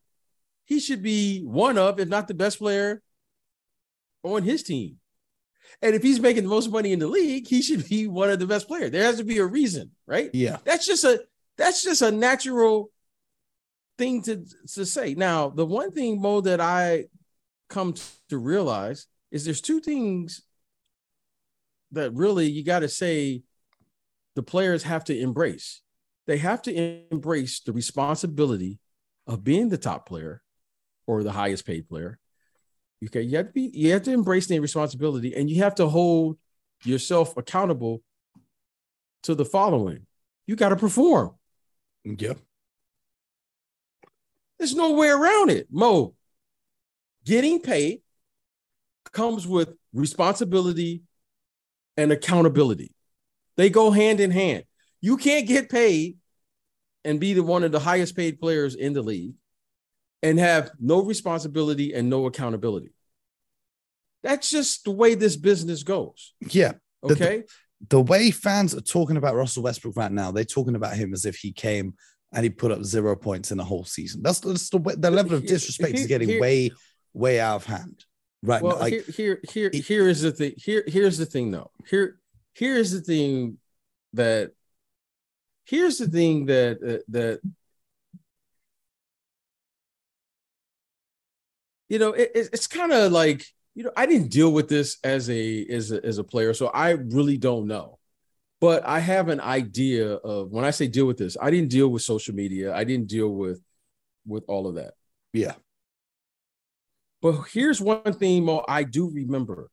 he 0.66 0.80
should 0.80 1.04
be 1.04 1.42
one 1.42 1.78
of, 1.78 2.00
if 2.00 2.08
not 2.08 2.28
the 2.28 2.34
best 2.34 2.58
player 2.58 3.02
on 4.24 4.44
his 4.44 4.64
team. 4.64 4.98
And 5.82 5.96
if 5.96 6.02
he's 6.02 6.20
making 6.20 6.44
the 6.44 6.50
most 6.50 6.72
money 6.72 6.94
in 6.94 7.00
the 7.00 7.08
league, 7.08 7.48
he 7.48 7.62
should 7.62 7.88
be 7.88 8.08
one 8.08 8.30
of 8.30 8.40
the 8.40 8.48
best 8.48 8.68
players. 8.68 8.92
There 8.92 9.04
has 9.04 9.18
to 9.18 9.24
be 9.24 9.40
a 9.40 9.46
reason, 9.46 9.92
right? 10.08 10.30
Yeah. 10.34 10.58
That's 10.64 10.86
just 10.86 11.04
a 11.04 11.24
that's 11.58 11.84
just 11.84 12.02
a 12.02 12.12
natural 12.12 12.92
thing 13.98 14.22
to, 14.24 14.46
to 14.74 14.86
say. 14.86 15.16
Now, 15.16 15.50
the 15.50 15.66
one 15.66 15.92
thing, 15.92 16.22
Mo, 16.22 16.42
that 16.42 16.60
I 16.62 17.06
come 17.70 17.96
to 18.30 18.38
realize 18.38 19.08
is 19.32 19.46
there's 19.46 19.62
two 19.62 19.80
things 19.80 20.42
that 21.92 22.14
really 22.14 22.48
you 22.48 22.64
got 22.64 22.80
to 22.80 22.90
say 22.90 23.44
the 24.36 24.44
players 24.44 24.84
have 24.84 25.06
to 25.06 25.18
embrace. 25.18 25.82
They 26.28 26.38
have 26.38 26.62
to 26.64 27.04
embrace 27.12 27.62
the 27.62 27.74
responsibility 27.74 28.80
of 29.28 29.44
being 29.44 29.70
the 29.70 29.78
top 29.78 30.08
player 30.08 30.42
or 31.08 31.24
the 31.24 31.32
highest 31.32 31.66
paid 31.66 31.88
player. 31.88 32.20
Okay, 33.04 33.22
you 33.22 33.38
have 33.38 33.48
to 33.48 33.54
be 33.54 33.72
you 33.74 33.92
have 33.92 34.04
to 34.04 34.12
embrace 34.12 34.48
the 34.48 34.60
responsibility 34.60 35.36
and 35.36 35.50
you 35.50 35.62
have 35.62 35.76
to 35.76 35.88
hold 35.88 36.38
yourself 36.84 37.38
accountable 37.38 38.02
to 39.24 39.36
the 39.36 39.46
following. 39.46 40.06
You 40.48 40.56
got 40.56 40.70
to 40.70 40.76
perform. 40.76 41.36
Yeah. 42.04 42.34
There's 44.58 44.76
no 44.76 44.94
way 44.94 45.10
around 45.10 45.52
it. 45.52 45.68
Mo, 45.70 46.14
getting 47.26 47.60
paid 47.60 48.02
comes 49.12 49.48
with 49.48 49.74
responsibility 49.94 51.04
and 51.98 52.12
accountability. 52.12 52.94
They 53.58 53.70
go 53.70 53.92
hand 53.92 54.20
in 54.20 54.32
hand. 54.32 54.64
You 55.02 55.18
can't 55.18 55.48
get 55.48 55.70
paid 55.70 56.18
and 57.04 57.20
be 57.20 57.34
the 57.34 57.44
one 57.44 57.64
of 57.64 57.72
the 57.72 57.80
highest 57.80 58.16
paid 58.16 58.40
players 58.40 58.76
in 58.76 58.94
the 58.94 59.02
league 59.02 59.36
and 60.22 60.40
have 60.40 60.72
no 60.80 61.04
responsibility 61.04 61.94
and 61.94 62.10
no 62.10 62.26
accountability. 62.26 62.94
That's 64.24 64.50
just 64.50 64.84
the 64.84 64.92
way 64.92 65.14
this 65.14 65.36
business 65.36 65.84
goes. 65.84 66.34
Yeah. 66.50 66.74
Okay. 67.04 67.44
The, 67.82 67.98
the, 67.98 68.02
way 68.02 68.32
fans 68.32 68.74
are 68.74 68.82
talking 68.82 69.18
about 69.18 69.36
Russell 69.36 69.64
Westbrook 69.64 69.96
right 69.96 70.12
now, 70.12 70.32
they're 70.32 70.44
talking 70.44 70.76
about 70.76 70.96
him 70.96 71.14
as 71.14 71.26
if 71.26 71.36
he 71.36 71.52
came 71.52 71.94
and 72.34 72.44
he 72.44 72.50
put 72.50 72.72
up 72.72 72.84
zero 72.84 73.16
points 73.16 73.52
in 73.52 73.58
the 73.58 73.64
whole 73.64 73.86
season. 73.86 74.22
That's, 74.22 74.40
that's 74.40 74.70
the, 74.70 74.80
the 74.98 75.12
level 75.12 75.36
of 75.36 75.46
disrespect 75.46 75.94
here, 75.94 76.02
is 76.02 76.08
getting 76.08 76.30
here, 76.30 76.42
way, 76.42 76.72
way 77.14 77.40
out 77.40 77.58
of 77.58 77.66
hand. 77.66 78.06
Right. 78.44 78.62
Well, 78.62 78.78
like, 78.78 79.06
here, 79.08 79.40
here, 79.48 79.70
here, 79.72 79.72
here 79.74 80.10
is 80.10 80.22
the 80.22 80.32
thing. 80.32 80.54
Here, 80.58 80.84
here's 80.88 81.18
the 81.18 81.26
thing, 81.26 81.52
though. 81.52 81.72
Here, 81.90 82.20
here's 82.54 82.92
the 82.92 83.02
thing 83.02 83.58
that. 84.14 84.52
Here's 85.68 85.98
the 85.98 86.06
thing 86.06 86.46
that 86.46 86.78
uh, 86.78 87.02
that. 87.08 87.40
You 91.90 91.98
know, 91.98 92.14
it, 92.14 92.30
it's 92.36 92.68
kind 92.68 92.92
of 92.92 93.12
like 93.12 93.48
you 93.74 93.84
know 93.84 93.92
I 93.98 94.06
didn't 94.06 94.30
deal 94.30 94.52
with 94.52 94.70
this 94.70 95.00
as 95.04 95.28
a 95.28 95.66
as 95.66 95.92
a 95.92 96.06
as 96.06 96.20
a 96.20 96.24
player, 96.24 96.54
so 96.54 96.68
I 96.68 96.92
really 96.92 97.38
don't 97.38 97.66
know. 97.66 97.98
But 98.66 98.84
I 98.84 99.00
have 99.00 99.30
an 99.30 99.40
idea 99.42 100.14
of 100.14 100.50
when 100.50 100.66
I 100.66 100.72
say 100.72 100.88
deal 100.88 101.06
with 101.06 101.18
this, 101.18 101.38
I 101.40 101.52
didn't 101.52 101.70
deal 101.70 101.88
with 101.88 102.02
social 102.02 102.34
media. 102.34 102.76
I 102.76 102.84
didn't 102.84 103.06
deal 103.06 103.30
with 103.30 103.62
with 104.26 104.44
all 104.48 104.66
of 104.66 104.74
that. 104.74 104.96
Yeah. 105.34 105.54
But 107.22 107.44
here's 107.54 107.80
one 107.80 108.14
thing 108.14 108.44
Mo, 108.44 108.66
I 108.68 108.82
do 108.82 109.08
remember. 109.08 109.70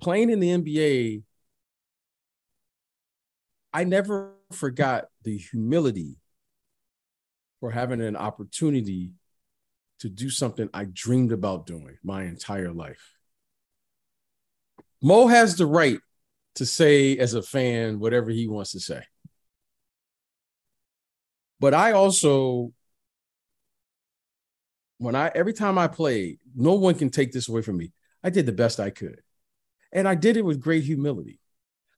Playing 0.00 0.30
in 0.30 0.40
the 0.40 0.48
NBA, 0.48 1.24
I 3.74 3.84
never 3.84 4.32
forgot 4.52 5.08
the 5.24 5.36
humility 5.36 6.16
for 7.60 7.70
having 7.70 8.00
an 8.00 8.16
opportunity 8.16 9.12
to 10.00 10.08
do 10.08 10.30
something 10.30 10.70
I 10.72 10.86
dreamed 10.90 11.32
about 11.32 11.66
doing 11.66 11.98
my 12.02 12.22
entire 12.22 12.72
life. 12.72 13.17
Mo 15.02 15.26
has 15.26 15.56
the 15.56 15.66
right 15.66 16.00
to 16.56 16.66
say, 16.66 17.16
as 17.16 17.34
a 17.34 17.42
fan, 17.42 18.00
whatever 18.00 18.30
he 18.30 18.48
wants 18.48 18.72
to 18.72 18.80
say. 18.80 19.02
But 21.60 21.74
I 21.74 21.92
also 21.92 22.72
when 24.98 25.14
I 25.14 25.30
every 25.34 25.52
time 25.52 25.78
I 25.78 25.88
played, 25.88 26.38
no 26.54 26.74
one 26.74 26.94
can 26.94 27.10
take 27.10 27.32
this 27.32 27.48
away 27.48 27.62
from 27.62 27.76
me. 27.76 27.92
I 28.22 28.30
did 28.30 28.46
the 28.46 28.52
best 28.52 28.80
I 28.80 28.90
could. 28.90 29.22
And 29.92 30.06
I 30.06 30.14
did 30.14 30.36
it 30.36 30.44
with 30.44 30.60
great 30.60 30.84
humility. 30.84 31.40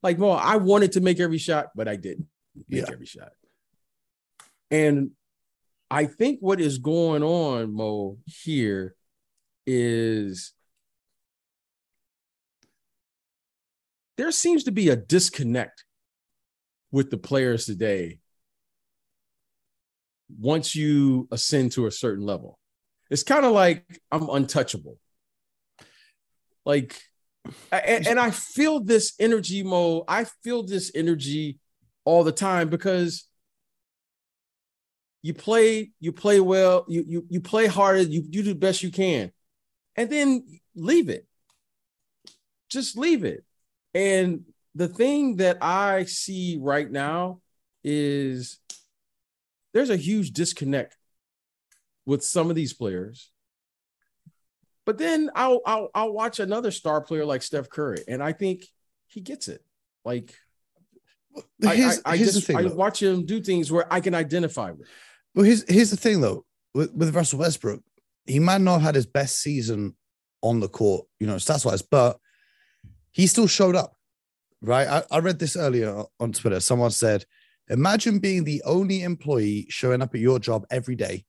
Like, 0.02 0.18
well, 0.18 0.32
I 0.32 0.56
wanted 0.56 0.92
to 0.92 1.00
make 1.00 1.18
every 1.18 1.38
shot, 1.38 1.70
but 1.74 1.88
I 1.88 1.96
didn't 1.96 2.28
make 2.68 2.86
yeah. 2.86 2.92
every 2.92 3.06
shot. 3.06 3.32
And 4.70 5.10
I 5.90 6.04
think 6.04 6.38
what 6.40 6.60
is 6.60 6.78
going 6.78 7.22
on, 7.22 7.74
Mo, 7.74 8.18
here 8.26 8.94
is 9.66 10.52
there 14.20 14.30
seems 14.30 14.64
to 14.64 14.70
be 14.70 14.90
a 14.90 14.96
disconnect 14.96 15.86
with 16.92 17.10
the 17.10 17.16
players 17.16 17.64
today 17.64 18.18
once 20.38 20.76
you 20.76 21.26
ascend 21.32 21.72
to 21.72 21.86
a 21.86 21.90
certain 21.90 22.26
level. 22.26 22.58
It's 23.10 23.22
kind 23.22 23.46
of 23.46 23.52
like 23.52 23.82
I'm 24.12 24.28
untouchable. 24.28 24.98
Like, 26.66 27.00
and, 27.72 28.06
and 28.06 28.20
I 28.20 28.30
feel 28.30 28.80
this 28.80 29.14
energy, 29.18 29.62
Mo. 29.62 30.04
I 30.06 30.24
feel 30.44 30.64
this 30.64 30.92
energy 30.94 31.58
all 32.04 32.22
the 32.22 32.30
time 32.30 32.68
because 32.68 33.26
you 35.22 35.32
play, 35.32 35.92
you 35.98 36.12
play 36.12 36.40
well, 36.40 36.84
you 36.88 37.04
you 37.08 37.26
you 37.30 37.40
play 37.40 37.68
hard, 37.68 38.08
you, 38.08 38.20
you 38.20 38.28
do 38.28 38.42
the 38.42 38.54
best 38.54 38.82
you 38.82 38.90
can, 38.90 39.32
and 39.96 40.10
then 40.10 40.44
leave 40.74 41.08
it. 41.08 41.26
Just 42.68 42.98
leave 42.98 43.24
it. 43.24 43.46
And 43.94 44.44
the 44.74 44.88
thing 44.88 45.36
that 45.36 45.58
I 45.60 46.04
see 46.04 46.58
right 46.60 46.90
now 46.90 47.40
is 47.82 48.58
there's 49.74 49.90
a 49.90 49.96
huge 49.96 50.32
disconnect 50.32 50.96
with 52.06 52.24
some 52.24 52.50
of 52.50 52.56
these 52.56 52.72
players. 52.72 53.30
But 54.86 54.98
then 54.98 55.30
I'll 55.34 55.60
I'll 55.66 55.88
I'll 55.94 56.12
watch 56.12 56.40
another 56.40 56.70
star 56.70 57.00
player 57.00 57.24
like 57.24 57.42
Steph 57.42 57.68
Curry, 57.68 58.02
and 58.08 58.22
I 58.22 58.32
think 58.32 58.64
he 59.06 59.20
gets 59.20 59.48
it. 59.48 59.62
Like 60.04 60.34
here's, 61.60 61.98
I, 62.04 62.10
I, 62.10 62.12
I 62.12 62.16
just 62.16 62.46
thing, 62.46 62.56
I 62.56 62.62
though. 62.62 62.74
watch 62.74 63.02
him 63.02 63.26
do 63.26 63.40
things 63.40 63.70
where 63.70 63.92
I 63.92 64.00
can 64.00 64.14
identify 64.14 64.70
with. 64.70 64.88
Well, 65.34 65.44
here's 65.44 65.70
here's 65.70 65.90
the 65.90 65.96
thing 65.96 66.20
though 66.20 66.44
with, 66.74 66.92
with 66.94 67.14
Russell 67.14 67.38
Westbrook, 67.38 67.82
he 68.26 68.38
might 68.38 68.60
not 68.60 68.74
have 68.74 68.82
had 68.82 68.94
his 68.94 69.06
best 69.06 69.40
season 69.40 69.96
on 70.42 70.60
the 70.60 70.68
court, 70.68 71.06
you 71.18 71.26
know, 71.26 71.36
stats 71.36 71.64
wise, 71.64 71.82
but 71.82 72.18
he 73.12 73.26
still 73.26 73.46
showed 73.46 73.76
up. 73.76 73.96
Right. 74.62 74.86
I, 74.86 75.02
I 75.10 75.18
read 75.20 75.38
this 75.38 75.56
earlier 75.56 76.04
on 76.18 76.32
Twitter. 76.32 76.60
Someone 76.60 76.90
said, 76.90 77.24
Imagine 77.68 78.18
being 78.18 78.44
the 78.44 78.62
only 78.64 79.02
employee 79.02 79.66
showing 79.68 80.02
up 80.02 80.14
at 80.14 80.20
your 80.20 80.38
job 80.38 80.66
every 80.70 80.96
day 80.96 81.24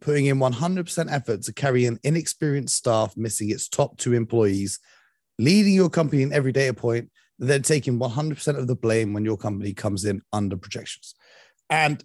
putting 0.00 0.26
in 0.26 0.38
100% 0.38 1.12
effort 1.12 1.42
to 1.42 1.52
carry 1.52 1.86
an 1.86 1.98
inexperienced 2.04 2.76
staff 2.76 3.16
missing 3.16 3.50
its 3.50 3.68
top 3.68 3.96
two 3.98 4.14
employees, 4.14 4.78
leading 5.38 5.74
your 5.74 5.90
company 5.90 6.22
in 6.22 6.32
every 6.32 6.52
data 6.52 6.74
point, 6.74 7.10
they're 7.38 7.58
taking 7.60 7.98
100% 7.98 8.58
of 8.58 8.66
the 8.66 8.74
blame 8.74 9.12
when 9.12 9.24
your 9.24 9.36
company 9.36 9.72
comes 9.72 10.04
in 10.04 10.22
under 10.32 10.56
projections. 10.56 11.14
And 11.70 12.02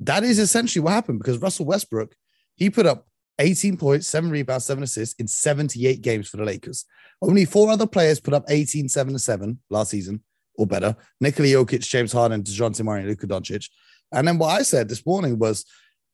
that 0.00 0.24
is 0.24 0.38
essentially 0.38 0.82
what 0.82 0.92
happened 0.92 1.18
because 1.18 1.38
Russell 1.38 1.66
Westbrook, 1.66 2.14
he 2.54 2.68
put 2.68 2.86
up 2.86 3.06
18 3.38 3.76
points, 3.76 4.06
seven 4.06 4.30
rebounds, 4.30 4.64
seven 4.64 4.84
assists 4.84 5.14
in 5.18 5.26
78 5.26 6.00
games 6.00 6.28
for 6.28 6.38
the 6.38 6.44
Lakers. 6.44 6.84
Only 7.20 7.44
four 7.44 7.70
other 7.70 7.86
players 7.86 8.20
put 8.20 8.34
up 8.34 8.44
18, 8.48 8.88
seven 8.88 9.12
to 9.12 9.18
seven 9.18 9.60
last 9.70 9.90
season 9.90 10.22
or 10.56 10.66
better. 10.66 10.96
Nikola 11.20 11.48
Jokic, 11.48 11.80
James 11.80 12.12
Harden, 12.12 12.42
Dejounte 12.42 12.82
Murray, 12.82 13.00
and 13.00 13.08
Luka 13.08 13.26
Doncic. 13.26 13.68
And 14.12 14.26
then 14.26 14.38
what 14.38 14.48
I 14.58 14.62
said 14.62 14.88
this 14.88 15.04
morning 15.04 15.38
was 15.38 15.64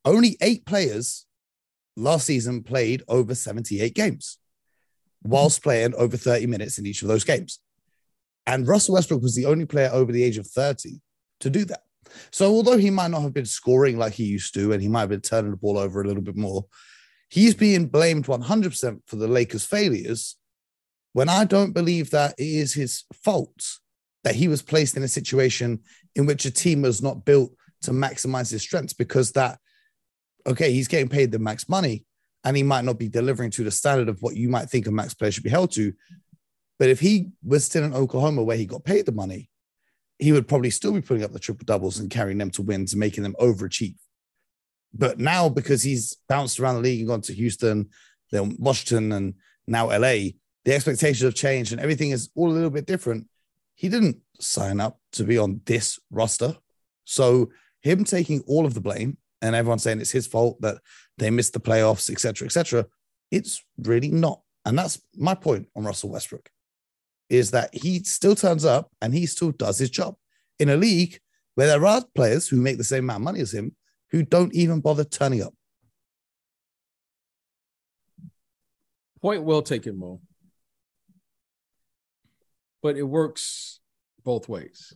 only 0.04 0.36
eight 0.40 0.66
players 0.66 1.26
last 1.96 2.26
season 2.26 2.62
played 2.62 3.02
over 3.08 3.34
78 3.34 3.94
games 3.94 4.38
whilst 5.22 5.62
playing 5.62 5.94
over 5.94 6.16
30 6.16 6.46
minutes 6.46 6.78
in 6.78 6.86
each 6.86 7.02
of 7.02 7.08
those 7.08 7.24
games. 7.24 7.60
And 8.46 8.66
Russell 8.66 8.94
Westbrook 8.94 9.22
was 9.22 9.36
the 9.36 9.46
only 9.46 9.66
player 9.66 9.90
over 9.92 10.10
the 10.10 10.24
age 10.24 10.38
of 10.38 10.46
30 10.46 11.00
to 11.40 11.50
do 11.50 11.64
that. 11.66 11.82
So 12.30 12.46
although 12.46 12.76
he 12.76 12.90
might 12.90 13.10
not 13.10 13.22
have 13.22 13.32
been 13.32 13.46
scoring 13.46 13.98
like 13.98 14.14
he 14.14 14.24
used 14.24 14.54
to, 14.54 14.72
and 14.72 14.82
he 14.82 14.88
might 14.88 15.00
have 15.00 15.08
been 15.10 15.20
turning 15.20 15.52
the 15.52 15.56
ball 15.56 15.78
over 15.78 16.00
a 16.00 16.06
little 16.06 16.22
bit 16.22 16.36
more, 16.36 16.66
he's 17.32 17.54
being 17.54 17.86
blamed 17.86 18.26
100% 18.26 19.00
for 19.06 19.16
the 19.16 19.26
Lakers' 19.26 19.64
failures 19.64 20.36
when 21.14 21.30
I 21.30 21.46
don't 21.46 21.72
believe 21.72 22.10
that 22.10 22.34
it 22.36 22.44
is 22.44 22.74
his 22.74 23.04
fault 23.24 23.78
that 24.22 24.34
he 24.34 24.48
was 24.48 24.60
placed 24.60 24.98
in 24.98 25.02
a 25.02 25.08
situation 25.08 25.80
in 26.14 26.26
which 26.26 26.44
a 26.44 26.50
team 26.50 26.82
was 26.82 27.00
not 27.00 27.24
built 27.24 27.50
to 27.84 27.90
maximize 27.90 28.50
his 28.50 28.60
strengths 28.60 28.92
because 28.92 29.32
that, 29.32 29.58
okay, 30.46 30.72
he's 30.74 30.88
getting 30.88 31.08
paid 31.08 31.32
the 31.32 31.38
max 31.38 31.70
money 31.70 32.04
and 32.44 32.54
he 32.54 32.62
might 32.62 32.84
not 32.84 32.98
be 32.98 33.08
delivering 33.08 33.50
to 33.52 33.64
the 33.64 33.70
standard 33.70 34.10
of 34.10 34.20
what 34.20 34.36
you 34.36 34.50
might 34.50 34.68
think 34.68 34.86
a 34.86 34.90
max 34.90 35.14
player 35.14 35.30
should 35.30 35.42
be 35.42 35.48
held 35.48 35.72
to. 35.72 35.94
But 36.78 36.90
if 36.90 37.00
he 37.00 37.30
was 37.42 37.64
still 37.64 37.84
in 37.84 37.94
Oklahoma 37.94 38.42
where 38.42 38.58
he 38.58 38.66
got 38.66 38.84
paid 38.84 39.06
the 39.06 39.12
money, 39.12 39.48
he 40.18 40.32
would 40.32 40.48
probably 40.48 40.68
still 40.68 40.92
be 40.92 41.00
putting 41.00 41.24
up 41.24 41.32
the 41.32 41.38
triple 41.38 41.64
doubles 41.64 41.98
and 41.98 42.10
carrying 42.10 42.36
them 42.36 42.50
to 42.50 42.60
wins 42.60 42.92
and 42.92 43.00
making 43.00 43.22
them 43.22 43.36
overachieve. 43.40 43.96
But 44.94 45.18
now, 45.18 45.48
because 45.48 45.82
he's 45.82 46.16
bounced 46.28 46.60
around 46.60 46.76
the 46.76 46.80
league 46.82 47.00
and 47.00 47.08
gone 47.08 47.20
to 47.22 47.34
Houston, 47.34 47.88
then 48.30 48.56
Washington, 48.58 49.12
and 49.12 49.34
now 49.66 49.86
LA, 49.86 50.32
the 50.64 50.74
expectations 50.74 51.22
have 51.22 51.34
changed 51.34 51.72
and 51.72 51.80
everything 51.80 52.10
is 52.10 52.30
all 52.34 52.50
a 52.50 52.52
little 52.52 52.70
bit 52.70 52.86
different. 52.86 53.26
He 53.74 53.88
didn't 53.88 54.18
sign 54.38 54.80
up 54.80 54.98
to 55.12 55.24
be 55.24 55.38
on 55.38 55.60
this 55.64 55.98
roster. 56.10 56.56
So, 57.04 57.50
him 57.80 58.04
taking 58.04 58.42
all 58.46 58.64
of 58.64 58.74
the 58.74 58.80
blame 58.80 59.16
and 59.40 59.56
everyone 59.56 59.78
saying 59.78 60.00
it's 60.00 60.10
his 60.10 60.26
fault 60.26 60.60
that 60.60 60.78
they 61.18 61.30
missed 61.30 61.52
the 61.52 61.60
playoffs, 61.60 62.10
etc., 62.10 62.46
etc., 62.46 62.86
it's 63.30 63.64
really 63.78 64.10
not. 64.10 64.40
And 64.64 64.78
that's 64.78 65.00
my 65.16 65.34
point 65.34 65.68
on 65.74 65.84
Russell 65.84 66.10
Westbrook 66.10 66.48
is 67.28 67.50
that 67.50 67.74
he 67.74 68.04
still 68.04 68.34
turns 68.34 68.64
up 68.64 68.90
and 69.00 69.14
he 69.14 69.26
still 69.26 69.52
does 69.52 69.78
his 69.78 69.90
job 69.90 70.14
in 70.58 70.68
a 70.68 70.76
league 70.76 71.18
where 71.54 71.66
there 71.66 71.84
are 71.86 72.04
players 72.14 72.46
who 72.46 72.56
make 72.56 72.76
the 72.76 72.84
same 72.84 73.04
amount 73.04 73.22
of 73.22 73.24
money 73.24 73.40
as 73.40 73.52
him 73.52 73.74
who 74.12 74.22
don't 74.22 74.54
even 74.54 74.80
bother 74.80 75.04
turning 75.04 75.42
up. 75.42 75.54
Point 79.20 79.42
well 79.42 79.62
taken, 79.62 79.98
Mo. 79.98 80.20
But 82.82 82.96
it 82.96 83.04
works 83.04 83.80
both 84.22 84.48
ways. 84.48 84.92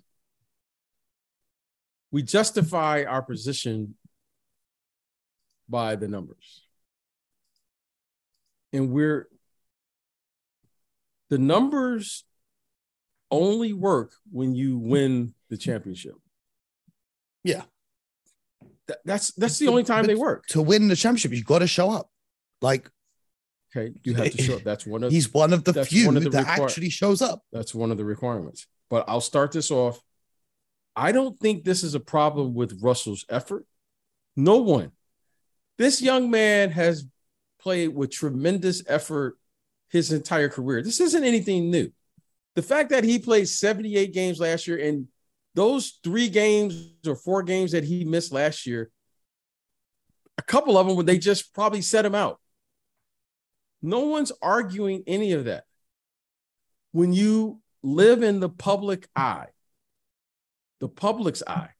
We 2.10 2.22
justify 2.22 3.04
our 3.04 3.22
position 3.22 3.94
by 5.68 5.96
the 5.96 6.08
numbers. 6.08 6.62
And 8.72 8.90
we're 8.90 9.28
the 11.30 11.38
numbers 11.38 12.24
only 13.30 13.72
work 13.72 14.12
when 14.30 14.54
you 14.54 14.78
win 14.78 15.34
the 15.48 15.56
championship. 15.56 16.14
Yeah. 17.42 17.62
That, 18.88 18.98
that's 19.04 19.32
that's 19.34 19.58
the 19.58 19.68
only 19.68 19.84
time 19.84 20.02
But 20.02 20.08
they 20.08 20.14
work. 20.14 20.46
To 20.48 20.62
win 20.62 20.88
the 20.88 20.96
championship, 20.96 21.32
you 21.32 21.42
got 21.42 21.58
to 21.60 21.66
show 21.66 21.90
up. 21.90 22.10
Like 22.62 22.90
Okay, 23.76 23.92
you 24.04 24.14
have 24.14 24.30
to 24.32 24.38
eh, 24.38 24.42
eh, 24.42 24.46
show 24.46 24.56
up. 24.56 24.62
That's 24.62 24.86
one 24.86 25.04
of 25.04 25.12
he's 25.12 25.32
one 25.32 25.52
of 25.52 25.64
the 25.64 25.84
few 25.84 26.08
of 26.08 26.22
the 26.22 26.30
that 26.30 26.46
requir- 26.46 26.64
actually 26.64 26.90
shows 26.90 27.20
up. 27.20 27.42
that's 27.52 27.74
one 27.74 27.90
of 27.90 27.98
the 27.98 28.04
requirements. 28.04 28.66
But 28.88 29.04
I'll 29.08 29.20
start 29.20 29.52
this 29.52 29.70
off. 29.70 30.00
I 30.94 31.12
don't 31.12 31.38
think 31.38 31.64
this 31.64 31.82
is 31.82 31.94
a 31.94 32.00
problem 32.00 32.54
with 32.54 32.80
Russell's 32.82 33.24
effort. 33.28 33.66
No 34.36 34.58
one. 34.58 34.92
This 35.76 36.00
young 36.00 36.30
man 36.30 36.70
has 36.70 37.04
played 37.60 37.88
with 37.88 38.10
tremendous 38.10 38.82
effort 38.86 39.36
his 39.90 40.12
entire 40.12 40.48
career. 40.48 40.82
This 40.82 41.00
isn't 41.00 41.24
anything 41.24 41.70
new. 41.70 41.90
The 42.54 42.62
fact 42.62 42.90
that 42.90 43.04
he 43.04 43.18
played 43.18 43.48
78 43.48 44.14
games 44.14 44.40
last 44.40 44.66
year 44.66 44.78
and 44.78 45.08
those 45.56 45.98
three 46.04 46.28
games 46.28 46.92
or 47.06 47.16
four 47.16 47.42
games 47.42 47.72
that 47.72 47.82
he 47.82 48.04
missed 48.04 48.30
last 48.30 48.66
year, 48.66 48.90
a 50.36 50.42
couple 50.42 50.76
of 50.76 50.86
them, 50.86 51.04
they 51.06 51.18
just 51.18 51.54
probably 51.54 51.80
set 51.80 52.04
him 52.04 52.14
out. 52.14 52.38
No 53.80 54.00
one's 54.00 54.32
arguing 54.42 55.02
any 55.06 55.32
of 55.32 55.46
that. 55.46 55.64
When 56.92 57.14
you 57.14 57.60
live 57.82 58.22
in 58.22 58.38
the 58.38 58.50
public 58.50 59.08
eye, 59.16 59.46
the 60.80 60.88
public's 60.88 61.42
eye, 61.46 61.70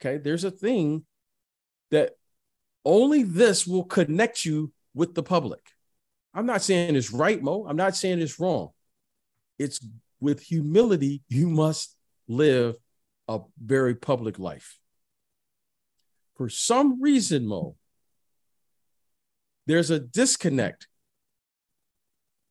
okay, 0.00 0.18
there's 0.18 0.44
a 0.44 0.50
thing 0.50 1.04
that 1.90 2.12
only 2.84 3.24
this 3.24 3.66
will 3.66 3.84
connect 3.84 4.44
you 4.44 4.72
with 4.94 5.16
the 5.16 5.22
public. 5.22 5.62
I'm 6.32 6.46
not 6.46 6.62
saying 6.62 6.94
it's 6.94 7.10
right, 7.10 7.42
Mo. 7.42 7.66
I'm 7.68 7.76
not 7.76 7.96
saying 7.96 8.20
it's 8.20 8.38
wrong. 8.38 8.70
It's 9.58 9.84
with 10.20 10.40
humility, 10.40 11.22
you 11.28 11.48
must 11.48 11.95
live 12.28 12.76
a 13.28 13.40
very 13.62 13.94
public 13.94 14.38
life. 14.38 14.78
For 16.36 16.48
some 16.48 17.00
reason, 17.00 17.46
Mo, 17.46 17.76
there's 19.66 19.90
a 19.90 19.98
disconnect. 19.98 20.86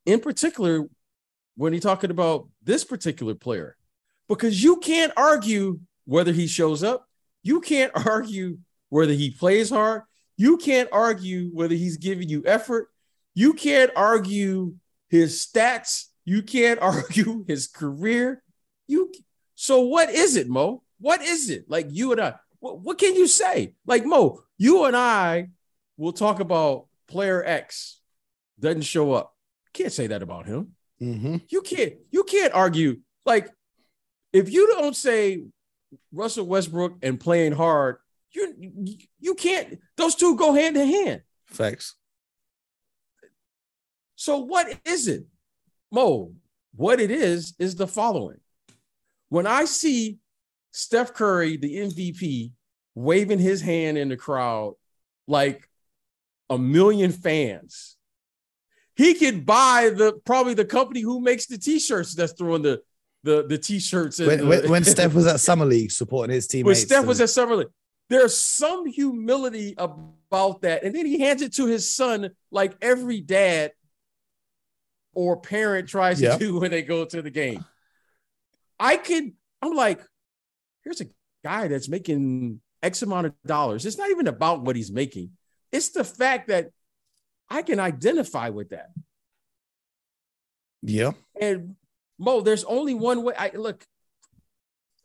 In 0.06 0.20
particular, 0.20 0.88
when 1.56 1.74
you're 1.74 1.80
talking 1.80 2.12
about 2.12 2.48
this 2.64 2.84
particular 2.84 3.36
player, 3.36 3.78
because 4.28 4.62
you 4.62 4.78
can't 4.78 5.14
argue 5.16 5.80
whether 6.06 6.32
he 6.32 6.48
shows 6.48 6.84
up, 6.84 7.08
you 7.44 7.62
can't 7.62 7.92
argue 8.06 8.58
whether 8.90 9.14
he 9.14 9.32
plays 9.32 9.70
hard, 9.70 10.04
you 10.38 10.58
can't 10.58 10.90
argue 10.92 11.50
whether 11.54 11.76
he's 11.76 11.98
giving 11.98 12.28
you 12.28 12.44
effort, 12.46 12.90
you 13.34 13.54
can't 13.54 13.92
argue 13.96 14.76
his 15.10 15.46
stats, 15.46 16.06
you 16.26 16.42
can't 16.42 16.80
argue 16.82 17.46
his 17.48 17.68
career. 17.68 18.42
You 18.88 19.12
so 19.56 19.82
what 19.82 20.10
is 20.10 20.36
it, 20.36 20.48
Mo? 20.48 20.84
What 21.00 21.22
is 21.22 21.50
it? 21.50 21.66
Like 21.70 21.88
you 21.90 22.12
and 22.12 22.22
I, 22.22 22.36
what, 22.60 22.80
what 22.80 22.98
can 22.98 23.16
you 23.16 23.28
say? 23.28 23.74
Like 23.86 24.06
Mo, 24.06 24.42
you 24.58 24.86
and 24.86 24.96
I 24.96 25.50
will 25.98 26.14
talk 26.14 26.40
about 26.40 26.88
player 27.08 27.44
X 27.44 28.00
doesn't 28.60 28.84
show 28.84 29.14
up. 29.14 29.34
Can't 29.74 29.92
say 29.92 30.08
that 30.08 30.22
about 30.22 30.46
him. 30.46 30.74
Mm-hmm. 31.02 31.38
You 31.50 31.62
can't 31.62 31.94
you 32.12 32.24
can't 32.24 32.54
argue 32.54 33.02
like 33.26 33.50
if 34.32 34.52
you 34.52 34.68
don't 34.68 34.96
say 34.96 35.44
Russell 36.14 36.46
Westbrook 36.46 36.98
and 37.02 37.20
playing 37.20 37.52
hard, 37.52 37.98
you 38.32 38.98
you 39.20 39.36
can't 39.36 39.80
those 39.98 40.16
two 40.16 40.38
go 40.38 40.54
hand 40.54 40.78
in 40.78 40.88
hand. 40.88 41.22
Facts. 41.48 41.96
So 44.16 44.40
what 44.40 44.80
is 44.86 45.08
it? 45.08 45.26
Mo, 45.92 46.34
what 46.76 47.00
it 47.00 47.12
is 47.12 47.54
is 47.60 47.76
the 47.76 47.88
following. 47.88 48.40
When 49.30 49.48
I 49.48 49.66
see 49.66 50.18
Steph 50.72 51.14
Curry, 51.14 51.58
the 51.58 51.76
MVP, 51.76 52.52
waving 52.96 53.40
his 53.40 53.62
hand 53.62 53.98
in 53.98 54.10
the 54.10 54.18
crowd 54.18 54.74
like 55.28 55.70
a 56.50 56.58
million 56.58 57.12
fans, 57.12 57.98
he 58.96 59.14
could 59.16 59.46
buy 59.46 59.92
the 59.96 60.14
probably 60.26 60.54
the 60.54 60.66
company 60.66 61.02
who 61.02 61.20
makes 61.20 61.48
the 61.48 61.58
t-shirts 61.58 62.14
that's 62.16 62.34
throwing 62.34 62.62
the 62.62 62.82
the, 63.24 63.46
the 63.48 63.58
t-shirts. 63.58 64.20
When, 64.20 64.38
the- 64.38 64.46
when, 64.46 64.70
when 64.70 64.84
Steph 64.84 65.14
was 65.16 65.26
at 65.26 65.40
Summer 65.40 65.66
League 65.66 65.92
supporting 65.92 66.34
his 66.36 66.46
teammates, 66.48 66.82
when. 66.82 66.88
Steph 66.88 67.06
was 67.06 67.20
at 67.22 67.30
Summer 67.32 67.56
League. 67.56 67.68
There's 68.08 68.38
some 68.38 68.86
humility 68.86 69.74
about 69.80 70.62
that. 70.62 70.84
And 70.84 70.94
then 70.94 71.08
he 71.08 71.18
hands 71.20 71.42
it 71.42 71.56
to 71.56 71.66
his 71.66 71.92
son, 71.92 72.30
like 72.52 72.76
every 72.80 73.20
dad 73.22 73.72
or 75.16 75.38
parent 75.38 75.90
tries 75.90 76.22
Yeah. 76.22 76.34
to 76.34 76.38
do 76.38 76.60
when 76.60 76.70
they 76.70 76.84
go 76.84 77.04
to 77.06 77.22
the 77.24 77.32
game. 77.32 77.66
I 78.80 78.98
could, 78.98 79.32
I'm 79.62 79.74
like, 79.76 80.02
here's 80.84 81.02
a 81.02 81.08
guy 81.44 81.68
that's 81.68 81.90
making 81.90 82.62
X 82.84 83.02
amount 83.02 83.28
of 83.28 83.34
dollars. 83.46 83.86
It's 83.86 83.98
not 83.98 84.10
even 84.10 84.28
about 84.28 84.62
what 84.62 84.76
he's 84.76 84.92
making, 84.92 85.32
it's 85.72 85.90
the 85.90 86.04
fact 86.04 86.48
that 86.50 86.70
I 87.50 87.62
can 87.62 87.80
identify 87.80 88.50
with 88.50 88.70
that. 88.70 88.90
yeah. 90.82 91.12
And 91.40 91.76
Mo, 92.18 92.42
there's 92.42 92.64
only 92.64 92.94
one 92.94 93.24
way. 93.24 93.34
I 93.38 93.52
look, 93.54 93.86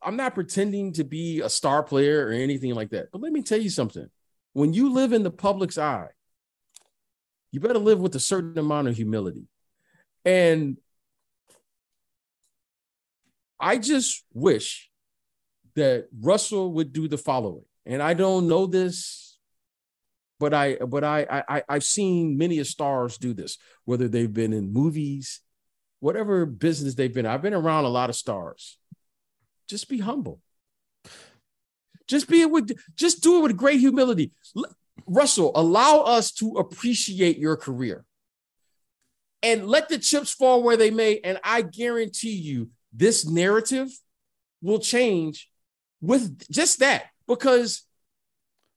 I'm 0.03 0.17
not 0.17 0.35
pretending 0.35 0.93
to 0.95 1.05
be 1.05 1.41
a 1.41 1.49
star 1.49 1.83
player 1.83 2.27
or 2.27 2.31
anything 2.31 2.75
like 2.75 2.91
that. 2.91 3.09
But 3.13 3.21
let 3.21 3.33
me 3.33 3.43
tell 3.43 3.61
you 3.61 3.71
something. 3.71 4.09
When 4.53 4.73
you 4.73 4.93
live 4.93 5.13
in 5.13 5.23
the 5.23 5.31
public's 5.31 5.79
eye, 5.79 6.09
you 7.53 7.61
better 7.61 7.79
live 7.79 7.99
with 8.01 8.15
a 8.15 8.21
certain 8.21 8.59
amount 8.59 8.89
of 8.89 8.97
humility. 8.97 9.47
And 10.25 10.79
I 13.61 13.79
just 13.79 14.25
wish 14.33 14.91
that 15.77 16.09
Russell 16.19 16.73
would 16.73 16.93
do 16.93 17.09
the 17.09 17.19
following. 17.19 17.65
And 17.87 18.03
I 18.03 18.15
don't 18.15 18.49
know 18.49 18.67
this, 18.67 19.39
but 20.39 20.55
I 20.55 20.77
but 20.77 21.05
I 21.05 21.45
I 21.49 21.63
I've 21.69 21.85
seen 21.85 22.39
many 22.39 22.59
of 22.59 22.67
stars 22.67 23.19
do 23.19 23.35
this, 23.35 23.59
whether 23.85 24.09
they've 24.09 24.33
been 24.33 24.53
in 24.53 24.73
movies, 24.73 25.41
whatever 26.01 26.47
business 26.47 26.95
they've 26.95 27.13
been. 27.13 27.27
I've 27.27 27.43
been 27.43 27.55
around 27.55 27.85
a 27.85 27.89
lot 27.89 28.11
of 28.11 28.17
stars. 28.17 28.79
Just 29.69 29.89
be 29.89 29.99
humble. 29.99 30.41
Just 32.09 32.29
be 32.29 32.41
it 32.41 32.51
with 32.51 32.73
just 32.97 33.23
do 33.23 33.39
it 33.39 33.43
with 33.43 33.57
great 33.57 33.81
humility. 33.81 34.33
Russell, 35.07 35.53
allow 35.55 36.01
us 36.01 36.33
to 36.33 36.55
appreciate 36.59 37.39
your 37.39 37.57
career. 37.57 38.05
And 39.43 39.67
let 39.67 39.89
the 39.89 39.99
chips 39.99 40.33
fall 40.33 40.63
where 40.63 40.77
they 40.77 40.91
may. 40.91 41.21
And 41.25 41.39
I 41.43 41.63
guarantee 41.63 42.35
you, 42.35 42.71
this 42.93 43.27
narrative 43.27 43.89
will 44.63 44.79
change 44.79 45.49
with 46.01 46.49
just 46.51 46.81
that 46.81 47.05
because 47.27 47.85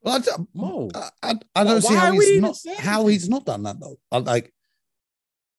well, 0.01 0.21
I, 0.21 0.43
Mo, 0.53 0.89
I, 0.93 1.09
I, 1.21 1.33
I 1.55 1.63
don't 1.63 1.81
see 1.81 1.95
how 1.95 2.11
he's 2.11 2.41
not 2.41 2.57
how 2.77 3.07
he's 3.07 3.29
not 3.29 3.45
done 3.45 3.63
that 3.63 3.79
though. 3.79 3.97
Like, 4.11 4.53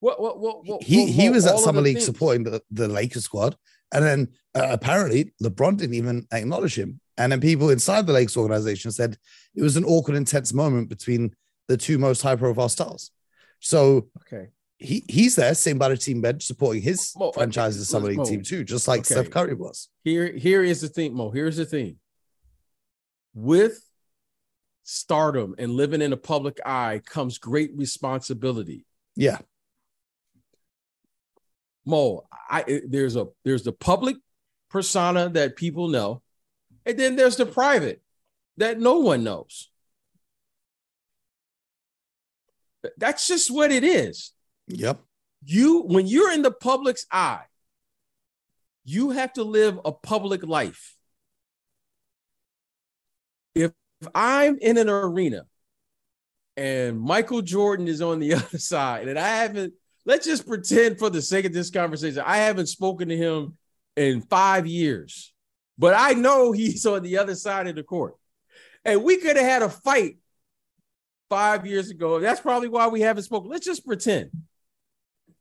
what, 0.01 0.21
what, 0.21 0.38
what, 0.38 0.67
what 0.67 0.83
he 0.83 1.11
he 1.11 1.31
was 1.31 1.47
at 1.47 1.59
Summer 1.59 1.81
League 1.81 1.97
things. 1.97 2.05
supporting 2.05 2.45
the, 2.45 2.62
the 2.71 2.87
Lakers 2.87 3.25
squad, 3.25 3.57
and 3.93 4.05
then 4.05 4.29
uh, 4.55 4.69
apparently 4.71 5.33
LeBron 5.43 5.79
didn't 5.79 5.95
even 5.95 6.27
acknowledge 6.31 6.79
him. 6.79 7.01
And 7.17 7.33
then 7.33 7.40
people 7.40 7.71
inside 7.71 8.07
the 8.07 8.12
Lakers 8.12 8.37
organization 8.37 8.90
said 8.90 9.17
it 9.55 9.62
was 9.62 9.77
an 9.77 9.85
awkward, 9.85 10.17
intense 10.17 10.53
moment 10.53 10.88
between 10.88 11.35
the 11.69 11.77
two 11.77 11.97
most 11.97 12.21
high 12.21 12.37
profile 12.37 12.69
stars. 12.69 13.11
So 13.61 14.09
okay, 14.21 14.49
he 14.78 15.04
he's 15.08 15.37
there 15.37 15.54
sitting 15.54 15.78
by 15.78 15.88
the 15.88 15.96
team 15.96 16.20
bench 16.20 16.44
supporting 16.44 16.82
his 16.82 17.14
Mo, 17.16 17.32
franchise's 17.32 17.82
okay. 17.82 18.04
summer 18.04 18.12
league 18.12 18.28
team 18.28 18.42
too, 18.42 18.64
just 18.64 18.88
like 18.88 19.00
okay. 19.00 19.14
Steph 19.14 19.30
Curry 19.30 19.54
was. 19.54 19.88
Here, 20.02 20.32
here 20.32 20.62
is 20.62 20.80
the 20.80 20.88
thing, 20.88 21.14
Mo. 21.14 21.30
Here's 21.30 21.56
the 21.56 21.64
thing. 21.64 21.96
With 23.34 23.80
stardom 24.82 25.54
and 25.58 25.72
living 25.72 26.02
in 26.02 26.10
the 26.10 26.16
public 26.16 26.60
eye 26.64 27.00
comes 27.04 27.38
great 27.38 27.70
responsibility. 27.74 28.84
Yeah. 29.16 29.38
Mo, 31.87 32.26
I 32.50 32.82
there's 32.87 33.16
a 33.16 33.28
there's 33.44 33.62
the 33.62 33.72
public 33.72 34.16
persona 34.70 35.28
that 35.30 35.56
people 35.56 35.88
know, 35.88 36.22
and 36.84 36.98
then 36.98 37.16
there's 37.16 37.37
the 37.37 37.46
private 37.46 38.02
that 38.56 38.78
no 38.80 38.98
one 38.98 39.24
knows. 39.24 39.70
That's 42.98 43.26
just 43.26 43.50
what 43.50 43.72
it 43.72 43.84
is. 43.84 44.34
Yep. 44.68 45.00
You, 45.44 45.83
when 45.83 46.07
you're 46.07 46.33
in 46.33 46.42
the 46.42 46.50
public's 46.50 47.07
eye, 47.11 47.44
you 48.85 49.11
have 49.11 49.33
to 49.35 49.44
live 49.44 49.79
a 49.85 49.92
public 49.92 50.46
life. 50.46 50.96
If, 53.55 53.72
if 54.00 54.09
I'm 54.14 54.59
in 54.59 54.79
an 54.79 54.88
arena 54.88 55.46
and 56.57 57.00
Michael 57.00 57.42
Jordan 57.42 57.88
is 57.88 58.03
on 58.03 58.20
the 58.20 58.35
other 58.35 58.59
side, 58.59 59.09
and 59.09 59.18
I 59.18 59.29
haven't, 59.29 59.74
let's 60.05 60.27
just 60.27 60.46
pretend 60.46 60.98
for 60.98 61.11
the 61.11 61.22
sake 61.22 61.44
of 61.44 61.53
this 61.53 61.70
conversation, 61.70 62.22
I 62.24 62.38
haven't 62.38 62.66
spoken 62.66 63.09
to 63.09 63.16
him 63.16 63.57
in 63.96 64.22
five 64.22 64.66
years, 64.66 65.33
but 65.79 65.94
I 65.96 66.12
know 66.12 66.53
he's 66.53 66.87
on 66.87 67.03
the 67.03 67.18
other 67.18 67.35
side 67.35 67.66
of 67.66 67.77
the 67.77 67.83
court. 67.83 68.14
And 68.85 69.03
we 69.03 69.16
could 69.16 69.37
have 69.37 69.46
had 69.46 69.62
a 69.62 69.70
fight 69.70 70.18
five 71.31 71.66
years 71.66 71.90
ago. 71.90 72.20
That's 72.20 72.40
probably 72.40 72.68
why 72.68 72.88
we 72.88 73.00
haven't 73.00 73.22
spoken. 73.22 73.50
Let's 73.50 73.64
just 73.64 73.87
pretend. 73.87 74.31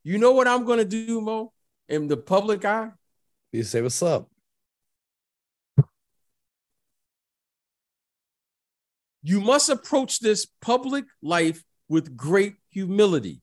You 0.03 0.17
know 0.17 0.31
what 0.33 0.47
I'm 0.47 0.65
going 0.65 0.79
to 0.79 0.85
do, 0.85 1.21
Mo, 1.21 1.53
in 1.87 2.07
the 2.07 2.17
public 2.17 2.65
eye? 2.65 2.91
You 3.51 3.63
say, 3.63 3.81
What's 3.81 4.01
up? 4.03 4.29
You 9.21 9.39
must 9.39 9.69
approach 9.69 10.19
this 10.19 10.45
public 10.61 11.05
life 11.21 11.63
with 11.87 12.17
great 12.17 12.55
humility. 12.69 13.41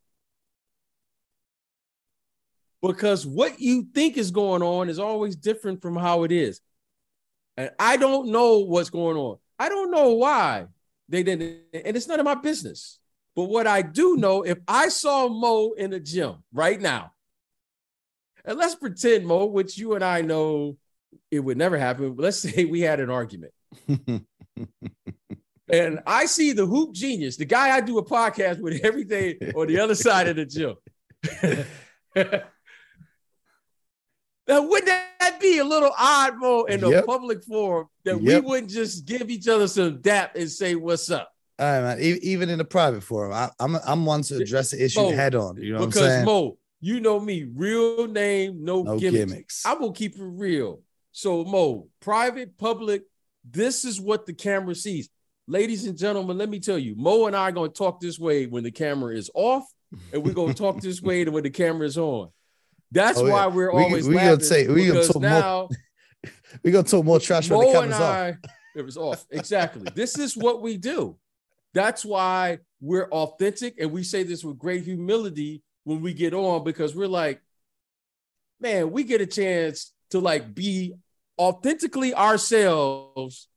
Because 2.82 3.26
what 3.26 3.60
you 3.60 3.86
think 3.94 4.18
is 4.18 4.30
going 4.30 4.62
on 4.62 4.90
is 4.90 4.98
always 4.98 5.36
different 5.36 5.80
from 5.80 5.96
how 5.96 6.24
it 6.24 6.32
is. 6.32 6.60
And 7.56 7.70
I 7.78 7.96
don't 7.96 8.28
know 8.28 8.60
what's 8.60 8.90
going 8.90 9.16
on. 9.16 9.38
I 9.58 9.68
don't 9.68 9.90
know 9.90 10.14
why 10.14 10.66
they 11.08 11.22
didn't, 11.22 11.62
and 11.74 11.96
it's 11.96 12.08
none 12.08 12.20
of 12.20 12.24
my 12.24 12.36
business. 12.36 12.99
But 13.36 13.44
what 13.44 13.66
I 13.66 13.82
do 13.82 14.16
know, 14.16 14.42
if 14.42 14.58
I 14.66 14.88
saw 14.88 15.28
Mo 15.28 15.72
in 15.72 15.90
the 15.90 16.00
gym 16.00 16.36
right 16.52 16.80
now, 16.80 17.12
and 18.44 18.58
let's 18.58 18.74
pretend, 18.74 19.26
Mo, 19.26 19.46
which 19.46 19.78
you 19.78 19.94
and 19.94 20.04
I 20.04 20.22
know 20.22 20.76
it 21.30 21.40
would 21.40 21.56
never 21.56 21.78
happen, 21.78 22.14
but 22.14 22.22
let's 22.24 22.38
say 22.40 22.64
we 22.64 22.80
had 22.80 23.00
an 23.00 23.10
argument. 23.10 23.52
and 25.68 26.00
I 26.06 26.26
see 26.26 26.52
the 26.52 26.66
hoop 26.66 26.92
genius, 26.92 27.36
the 27.36 27.44
guy 27.44 27.70
I 27.74 27.80
do 27.80 27.98
a 27.98 28.04
podcast 28.04 28.60
with 28.60 28.80
every 28.84 29.04
day 29.04 29.38
on 29.54 29.68
the 29.68 29.78
other 29.78 29.94
side 29.94 30.28
of 30.28 30.36
the 30.36 30.46
gym. 30.46 30.76
Now, 34.50 34.62
wouldn't 34.62 34.86
that 34.86 35.38
be 35.40 35.58
a 35.58 35.64
little 35.64 35.92
odd, 35.96 36.36
Mo, 36.38 36.64
in 36.64 36.82
a 36.82 36.90
yep. 36.90 37.06
public 37.06 37.44
forum 37.44 37.86
that 38.04 38.20
yep. 38.20 38.42
we 38.42 38.48
wouldn't 38.48 38.72
just 38.72 39.04
give 39.04 39.30
each 39.30 39.46
other 39.46 39.68
some 39.68 40.00
dap 40.00 40.34
and 40.34 40.50
say, 40.50 40.74
What's 40.74 41.08
up? 41.08 41.32
All 41.60 41.66
right, 41.66 41.82
man. 41.82 41.98
Even 42.00 42.48
in 42.48 42.58
a 42.58 42.64
private 42.64 43.02
forum, 43.02 43.32
I, 43.34 43.50
am 43.60 43.76
I'm, 43.76 43.82
I'm 43.86 44.06
one 44.06 44.22
to 44.22 44.36
address 44.36 44.70
the 44.70 44.82
issue 44.82 45.00
Mo, 45.00 45.10
head 45.10 45.34
on. 45.34 45.58
You 45.58 45.74
know 45.74 45.86
because 45.86 45.96
what 45.96 46.04
I'm 46.04 46.10
saying? 46.10 46.24
Because 46.24 46.26
Mo, 46.26 46.58
you 46.80 47.00
know 47.00 47.20
me, 47.20 47.44
real 47.54 48.06
name, 48.06 48.64
no, 48.64 48.82
no 48.82 48.98
gimmicks. 48.98 49.32
gimmicks. 49.32 49.66
I 49.66 49.74
will 49.74 49.92
keep 49.92 50.16
it 50.16 50.22
real. 50.22 50.80
So, 51.12 51.44
Mo, 51.44 51.88
private, 52.00 52.56
public, 52.56 53.02
this 53.44 53.84
is 53.84 54.00
what 54.00 54.24
the 54.24 54.32
camera 54.32 54.74
sees. 54.74 55.10
Ladies 55.46 55.84
and 55.84 55.98
gentlemen, 55.98 56.38
let 56.38 56.48
me 56.48 56.60
tell 56.60 56.78
you, 56.78 56.94
Mo 56.96 57.26
and 57.26 57.36
I 57.36 57.42
are 57.42 57.52
gonna 57.52 57.68
talk 57.68 58.00
this 58.00 58.18
way 58.18 58.46
when 58.46 58.64
the 58.64 58.70
camera 58.70 59.14
is 59.14 59.30
off, 59.34 59.64
and 60.14 60.24
we're 60.24 60.32
gonna 60.32 60.54
talk 60.54 60.80
this 60.80 61.02
way 61.02 61.24
when 61.26 61.42
the 61.42 61.50
camera 61.50 61.86
is 61.86 61.98
on. 61.98 62.30
That's 62.90 63.18
oh, 63.18 63.28
why 63.28 63.48
we're 63.48 63.74
we, 63.74 63.82
always 63.82 64.08
we, 64.08 64.14
we 64.14 64.20
gonna 64.20 64.40
say 64.40 64.66
we 64.66 64.86
gonna 64.86 65.04
talk 65.04 65.20
now, 65.20 65.68
more. 65.68 66.32
we 66.64 66.70
gonna 66.70 66.84
talk 66.84 67.04
more 67.04 67.20
trash 67.20 67.50
when 67.50 67.66
the 67.66 67.72
camera's 67.72 68.00
off. 68.00 68.36
It 68.76 68.82
was 68.82 68.96
off. 68.96 69.26
Exactly. 69.30 69.90
this 69.94 70.16
is 70.18 70.36
what 70.36 70.62
we 70.62 70.78
do. 70.78 71.18
That's 71.72 72.04
why 72.04 72.58
we're 72.80 73.08
authentic, 73.10 73.74
and 73.78 73.92
we 73.92 74.02
say 74.02 74.22
this 74.22 74.44
with 74.44 74.58
great 74.58 74.84
humility 74.84 75.62
when 75.84 76.00
we 76.00 76.14
get 76.14 76.34
on 76.34 76.64
because 76.64 76.94
we're 76.94 77.08
like, 77.08 77.40
man, 78.60 78.90
we 78.90 79.04
get 79.04 79.20
a 79.20 79.26
chance 79.26 79.92
to 80.10 80.20
like 80.20 80.54
be 80.54 80.94
authentically 81.38 82.14
ourselves 82.14 83.48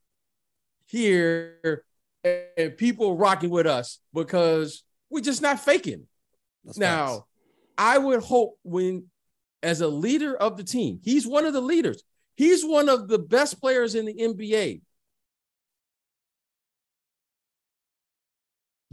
here 0.85 1.83
and 2.23 2.77
people 2.77 3.17
rocking 3.17 3.49
with 3.49 3.65
us 3.65 3.99
because 4.13 4.83
we're 5.09 5.21
just 5.21 5.41
not 5.41 5.59
faking. 5.59 6.05
That's 6.63 6.77
now, 6.77 7.07
facts. 7.07 7.23
I 7.77 7.97
would 7.97 8.21
hope 8.21 8.57
when 8.63 9.05
as 9.63 9.81
a 9.81 9.87
leader 9.87 10.35
of 10.35 10.57
the 10.57 10.63
team. 10.63 10.99
He's 11.03 11.25
one 11.25 11.45
of 11.45 11.53
the 11.53 11.61
leaders. 11.61 12.03
He's 12.35 12.63
one 12.63 12.89
of 12.89 13.07
the 13.07 13.17
best 13.19 13.59
players 13.59 13.95
in 13.95 14.05
the 14.05 14.13
NBA. 14.13 14.81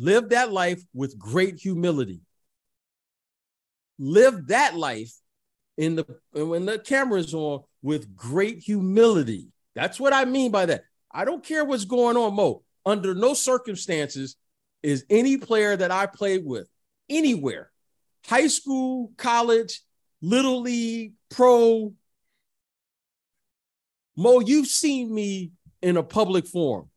Live 0.01 0.31
that 0.31 0.51
life 0.51 0.83
with 0.95 1.19
great 1.19 1.61
humility. 1.61 2.23
Live 3.99 4.47
that 4.47 4.75
life 4.75 5.13
in 5.77 5.97
the 5.97 6.07
when 6.33 6.65
the 6.65 6.79
camera's 6.79 7.35
on 7.35 7.65
with 7.83 8.17
great 8.17 8.61
humility. 8.61 9.49
That's 9.75 10.01
what 10.01 10.15
I 10.15 10.25
mean 10.25 10.53
by 10.53 10.65
that. 10.67 10.85
I 11.13 11.27
don't 11.27 11.45
care 11.45 11.67
what's 11.67 11.85
going 11.85 12.17
on, 12.17 12.35
Mo. 12.35 12.63
Under 12.87 13.15
no 13.15 13.35
circumstances 13.35 14.37
is 14.83 15.05
any 15.11 15.37
player 15.37 15.77
that 15.77 15.91
I 15.91 16.07
played 16.07 16.47
with 16.47 16.67
anywhere, 17.11 17.71
high 18.27 18.47
school, 18.47 19.13
college, 19.19 19.83
little 20.23 20.63
league, 20.63 21.13
pro. 21.31 21.93
Mo, 24.17 24.41
you've 24.41 24.67
seen 24.67 25.15
me 25.15 25.53
in 25.83 25.99
a 25.99 26.03
public 26.03 26.47
forum. 26.47 26.89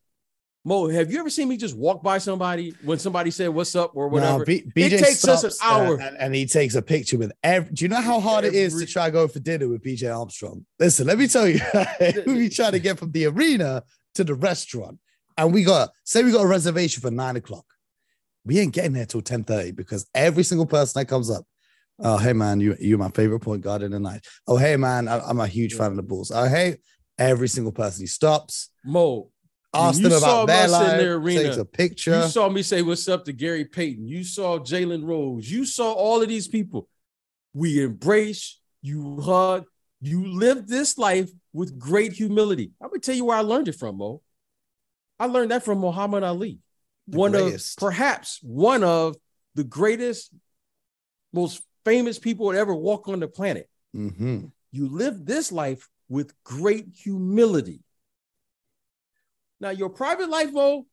Mo, 0.65 0.87
have 0.87 1.11
you 1.11 1.19
ever 1.19 1.29
seen 1.29 1.49
me 1.49 1.57
just 1.57 1.75
walk 1.75 2.01
by 2.01 2.17
somebody 2.17 2.73
when 2.83 2.97
somebody 2.97 3.31
said 3.31 3.49
"What's 3.49 3.75
up" 3.75 3.91
or 3.95 4.07
whatever? 4.07 4.39
No, 4.39 4.45
B- 4.45 4.63
BJ 4.75 4.93
it 4.93 5.03
takes 5.03 5.27
us 5.27 5.43
an 5.43 5.51
hour, 5.61 5.99
and, 5.99 6.17
and, 6.17 6.33
he 6.33 6.45
takes 6.45 6.75
a 6.75 6.81
picture 6.81 7.17
with 7.17 7.33
every. 7.43 7.73
Do 7.73 7.83
you 7.83 7.89
know 7.89 8.01
how 8.01 8.21
hard 8.21 8.45
every, 8.45 8.57
it 8.57 8.61
is 8.61 8.79
to 8.79 8.85
try 8.85 9.07
to 9.07 9.11
go 9.11 9.27
for 9.27 9.39
dinner 9.39 9.67
with 9.67 9.83
BJ 9.83 10.15
Armstrong? 10.17 10.65
Listen, 10.79 11.07
let 11.07 11.17
me 11.17 11.27
tell 11.27 11.47
you, 11.47 11.59
we 12.25 12.47
try 12.47 12.71
to 12.71 12.79
get 12.79 12.97
from 12.97 13.11
the 13.11 13.25
arena 13.25 13.83
to 14.15 14.23
the 14.23 14.35
restaurant, 14.35 14.99
and 15.37 15.53
we 15.53 15.63
got 15.63 15.89
say 16.05 16.23
we 16.23 16.31
got 16.31 16.45
a 16.45 16.47
reservation 16.47 17.01
for 17.01 17.11
nine 17.11 17.35
o'clock. 17.35 17.65
We 18.45 18.59
ain't 18.59 18.73
getting 18.73 18.93
there 18.93 19.05
till 19.05 19.21
ten 19.21 19.43
thirty 19.43 19.71
because 19.71 20.07
every 20.15 20.43
single 20.43 20.65
person 20.65 20.99
that 20.99 21.07
comes 21.07 21.29
up 21.29 21.45
Oh, 21.99 22.17
hey 22.17 22.33
man, 22.33 22.59
you 22.59 22.75
you're 22.79 22.97
my 22.97 23.09
favorite 23.09 23.41
point 23.41 23.61
guard 23.61 23.83
in 23.83 23.91
the 23.91 23.99
night. 23.99 24.25
Oh, 24.47 24.57
hey 24.57 24.77
man, 24.77 25.07
I, 25.07 25.29
am 25.29 25.39
a 25.39 25.47
huge 25.47 25.75
fan 25.75 25.91
of 25.91 25.95
the 25.97 26.03
Bulls. 26.03 26.31
Oh, 26.31 26.47
hey, 26.47 26.77
every 27.17 27.47
single 27.47 27.71
person 27.71 28.03
he 28.03 28.07
stops. 28.07 28.69
Mo, 28.83 29.29
ask 29.73 30.01
them 30.01 30.11
about 30.11 30.47
life, 30.47 30.91
in 30.93 30.97
the 30.99 31.11
arena. 31.11 31.43
takes 31.43 31.57
a 31.57 31.65
picture. 31.65 32.21
You 32.21 32.27
saw 32.29 32.49
me 32.49 32.61
say 32.63 32.81
what's 32.81 33.07
up 33.07 33.25
to 33.25 33.33
Gary 33.33 33.65
Payton. 33.65 34.07
You 34.07 34.23
saw 34.23 34.59
Jalen 34.59 35.03
Rose. 35.05 35.49
You 35.49 35.65
saw 35.65 35.91
all 35.93 36.21
of 36.21 36.27
these 36.27 36.47
people. 36.47 36.87
We 37.53 37.83
embrace, 37.83 38.59
you 38.81 39.19
hug, 39.21 39.65
You 40.01 40.25
live 40.27 40.67
this 40.67 40.97
life 40.97 41.31
with 41.53 41.79
great 41.79 42.11
humility. 42.13 42.71
I'm 42.81 42.89
gonna 42.89 42.99
tell 42.99 43.15
you 43.15 43.25
where 43.25 43.37
I 43.37 43.41
learned 43.41 43.67
it 43.69 43.75
from, 43.75 43.97
Mo. 43.97 44.21
I 45.19 45.27
learned 45.27 45.51
that 45.51 45.63
from 45.63 45.79
Muhammad 45.79 46.23
Ali, 46.23 46.59
The 47.07 47.17
one 47.17 47.31
greatest. 47.31 47.77
of 47.77 47.81
perhaps 47.87 48.39
one 48.41 48.83
of 48.83 49.15
the 49.55 49.63
greatest, 49.63 50.33
most 51.31 51.61
famous 51.85 52.19
people 52.19 52.51
to 52.51 52.57
ever 52.57 52.73
walk 52.75 53.07
on 53.07 53.19
the 53.19 53.27
planet. 53.27 53.69
Mhm. 53.95 54.51
You 54.71 54.89
live 54.89 55.25
this 55.25 55.51
life 55.51 55.87
with 56.09 56.33
great 56.43 56.87
humility. 56.93 57.82
Now, 59.59 59.69
your 59.69 59.89
private 59.89 60.29
life, 60.29 60.51
Mo, 60.51 60.85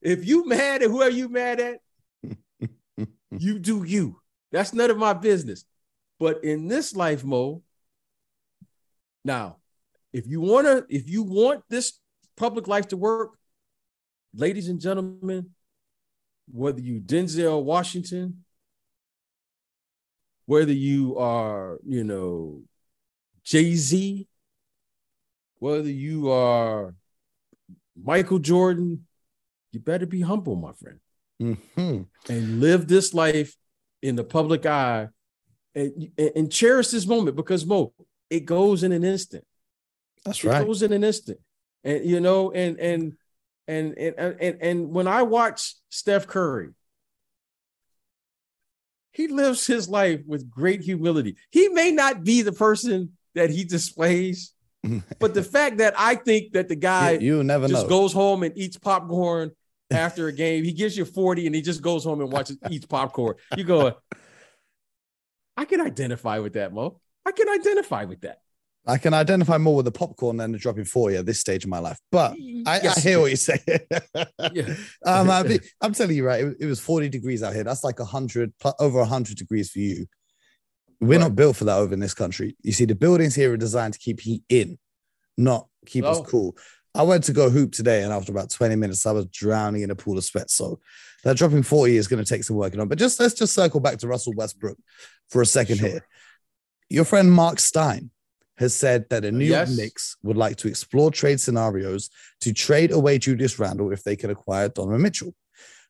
if 0.00 0.26
you 0.26 0.46
mad 0.46 0.82
at 0.82 0.90
whoever 0.90 1.14
you 1.14 1.28
mad 1.28 1.60
at, 1.60 1.80
you 3.30 3.58
do 3.58 3.84
you. 3.84 4.20
That's 4.50 4.74
none 4.74 4.90
of 4.90 4.98
my 4.98 5.12
business. 5.12 5.64
But 6.18 6.44
in 6.44 6.68
this 6.68 6.94
life, 6.94 7.24
Mo, 7.24 7.62
now, 9.24 9.56
if 10.12 10.26
you 10.26 10.40
want 10.40 10.66
to, 10.66 10.84
if 10.88 11.08
you 11.08 11.22
want 11.22 11.62
this 11.68 11.98
public 12.36 12.68
life 12.68 12.88
to 12.88 12.96
work, 12.96 13.38
ladies 14.34 14.68
and 14.68 14.80
gentlemen, 14.80 15.50
whether 16.50 16.80
you 16.80 17.00
Denzel 17.00 17.62
Washington, 17.62 18.44
whether 20.46 20.72
you 20.72 21.16
are, 21.18 21.78
you 21.86 22.04
know, 22.04 22.62
Jay-Z, 23.44 24.28
whether 25.58 25.90
you 25.90 26.30
are 26.30 26.94
Michael 28.00 28.38
Jordan, 28.38 29.06
you 29.72 29.80
better 29.80 30.06
be 30.06 30.20
humble, 30.20 30.56
my 30.56 30.72
friend 30.72 31.00
Mhm. 31.40 32.06
and 32.28 32.60
live 32.60 32.86
this 32.88 33.12
life 33.14 33.56
in 34.00 34.16
the 34.16 34.24
public 34.24 34.66
eye 34.66 35.08
and, 35.74 36.10
and, 36.16 36.30
and 36.36 36.52
cherish 36.52 36.88
this 36.88 37.06
moment 37.06 37.36
because 37.36 37.64
Mo, 37.66 37.92
it 38.30 38.44
goes 38.44 38.82
in 38.82 38.92
an 38.92 39.04
instant. 39.04 39.44
That's 40.24 40.44
It 40.44 40.48
right. 40.48 40.62
It 40.62 40.66
goes 40.66 40.82
in 40.82 40.92
an 40.92 41.04
instant. 41.04 41.40
And 41.84 42.04
you 42.04 42.20
know, 42.20 42.52
and 42.52 42.78
and 42.78 43.16
and 43.66 43.96
and 43.98 44.14
and, 44.18 44.62
and 44.62 44.90
when 44.90 45.08
I 45.08 45.22
watch 45.22 45.74
Steph 45.88 46.26
Curry, 46.26 46.70
he 49.12 49.28
lives 49.28 49.66
his 49.66 49.88
life 49.88 50.20
with 50.26 50.48
great 50.50 50.80
humility. 50.82 51.36
He 51.50 51.68
may 51.68 51.90
not 51.90 52.24
be 52.24 52.42
the 52.42 52.52
person 52.52 53.16
that 53.34 53.50
he 53.50 53.64
displays, 53.64 54.52
but 55.18 55.34
the 55.34 55.42
fact 55.42 55.78
that 55.78 55.94
I 55.96 56.16
think 56.16 56.52
that 56.52 56.68
the 56.68 56.76
guy 56.76 57.12
you, 57.12 57.36
will 57.36 57.44
never 57.44 57.68
just 57.68 57.84
know. 57.84 57.88
goes 57.88 58.12
home 58.12 58.42
and 58.42 58.56
eats 58.56 58.76
popcorn 58.78 59.52
after 59.90 60.28
a 60.28 60.32
game. 60.32 60.64
He 60.64 60.72
gives 60.72 60.96
you 60.96 61.04
40 61.04 61.46
and 61.46 61.54
he 61.54 61.62
just 61.62 61.82
goes 61.82 62.04
home 62.04 62.20
and 62.20 62.32
watches 62.32 62.58
eats 62.70 62.86
popcorn. 62.86 63.36
You 63.56 63.64
go, 63.64 63.94
I 65.56 65.64
can 65.64 65.80
identify 65.80 66.38
with 66.38 66.54
that, 66.54 66.72
Mo. 66.72 67.00
I 67.24 67.32
can 67.32 67.48
identify 67.48 68.04
with 68.04 68.22
that. 68.22 68.38
I 68.84 68.98
can 68.98 69.14
identify 69.14 69.58
more 69.58 69.76
with 69.76 69.84
the 69.84 69.92
popcorn 69.92 70.38
than 70.38 70.50
the 70.50 70.58
dropping 70.58 70.86
40 70.86 71.16
at 71.16 71.26
this 71.26 71.38
stage 71.38 71.62
of 71.62 71.70
my 71.70 71.78
life. 71.78 71.98
But 72.10 72.32
I, 72.66 72.80
Yes. 72.82 72.98
I 72.98 73.00
hear 73.00 73.20
what 73.20 73.26
you're 73.26 73.36
saying. 73.36 73.60
Yeah. 74.52 74.74
um, 75.06 75.30
I 75.30 75.60
I'm 75.80 75.92
telling 75.92 76.16
you, 76.16 76.26
right? 76.26 76.44
It, 76.44 76.56
it 76.60 76.66
was 76.66 76.80
40 76.80 77.08
degrees 77.08 77.44
out 77.44 77.54
here. 77.54 77.62
That's 77.62 77.84
like 77.84 78.00
100, 78.00 78.52
pl- 78.58 78.74
over 78.80 78.98
100 78.98 79.36
degrees 79.36 79.70
for 79.70 79.78
you. 79.78 80.06
We're 81.02 81.18
Right. 81.18 81.24
not 81.24 81.34
built 81.36 81.56
for 81.56 81.64
that 81.64 81.78
over 81.78 81.92
in 81.92 81.98
this 82.00 82.14
country. 82.14 82.56
You 82.62 82.72
see, 82.72 82.84
the 82.84 82.94
buildings 82.94 83.34
here 83.34 83.52
are 83.52 83.56
designed 83.56 83.94
to 83.94 83.98
keep 83.98 84.20
heat 84.20 84.44
in, 84.48 84.78
not 85.36 85.66
keep 85.84 86.04
us 86.04 86.18
Oh. 86.18 86.22
cool. 86.22 86.56
I 86.94 87.02
went 87.02 87.24
to 87.24 87.32
go 87.32 87.50
hoop 87.50 87.72
today, 87.72 88.04
and 88.04 88.12
after 88.12 88.30
about 88.30 88.50
20 88.50 88.76
minutes, 88.76 89.04
I 89.04 89.10
was 89.12 89.26
drowning 89.26 89.82
in 89.82 89.90
a 89.90 89.96
pool 89.96 90.16
of 90.16 90.24
sweat. 90.24 90.48
So 90.50 90.78
that 91.24 91.36
dropping 91.36 91.64
40 91.64 91.96
is 91.96 92.06
going 92.06 92.22
to 92.22 92.28
take 92.28 92.44
some 92.44 92.54
working 92.56 92.78
on. 92.80 92.86
But 92.86 92.98
just 92.98 93.18
let's 93.18 93.34
just 93.34 93.52
circle 93.54 93.80
back 93.80 93.98
to 93.98 94.06
Russell 94.08 94.34
Westbrook 94.36 94.78
for 95.28 95.42
a 95.42 95.46
second 95.46 95.78
Sure. 95.78 95.88
here. 95.88 96.06
Your 96.88 97.04
friend 97.04 97.32
Marc 97.32 97.58
Stein 97.58 98.10
has 98.58 98.74
said 98.74 99.08
that 99.08 99.22
the 99.22 99.32
New 99.32 99.46
York 99.46 99.70
Knicks 99.70 100.16
would 100.22 100.36
like 100.36 100.56
to 100.58 100.68
explore 100.68 101.10
trade 101.10 101.40
scenarios 101.40 102.10
to 102.42 102.52
trade 102.52 102.92
away 102.92 103.18
Julius 103.18 103.58
Randle 103.58 103.90
if 103.92 104.04
they 104.04 104.14
can 104.14 104.30
acquire 104.30 104.68
Donovan 104.68 105.02
Mitchell. 105.02 105.34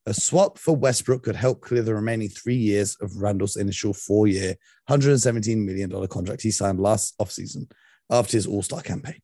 A 0.07 0.15
swap 0.15 0.59
for 0.59 0.75
Westbrook 0.75 1.23
could 1.23 1.37
help 1.37 1.61
clear 1.61 1.83
the 1.83 1.95
remaining 1.95 2.29
three 2.29 2.57
years 2.57 2.97
of 3.01 3.17
Randle's 3.17 3.57
initial 3.57 3.93
four 3.93 4.27
year, 4.27 4.57
$117 4.91 5.65
million 5.65 6.09
contract 6.09 6.43
he 6.43 6.51
signed 6.51 6.81
last 6.81 7.17
offseason 7.19 7.71
after 8.11 8.37
his 8.37 8.47
All 8.47 8.63
Star 8.63 8.83
campaign. 8.83 9.21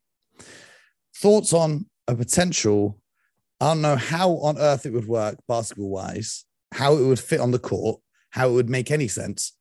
Thoughts 1.17 1.53
on 1.53 1.87
a 2.07 2.15
potential? 2.15 3.01
I 3.61 3.67
don't 3.67 3.83
know 3.83 3.97
how 3.97 4.31
on 4.37 4.57
earth 4.57 4.87
it 4.87 4.93
would 4.93 5.09
work 5.09 5.39
basketball 5.49 5.91
wise, 5.91 6.45
how 6.73 6.97
it 6.97 7.05
would 7.05 7.19
fit 7.19 7.41
on 7.41 7.51
the 7.51 7.59
court, 7.59 8.01
how 8.31 8.49
it 8.49 8.53
would 8.53 8.71
make 8.71 8.93
any 8.93 9.09
sense. 9.09 9.57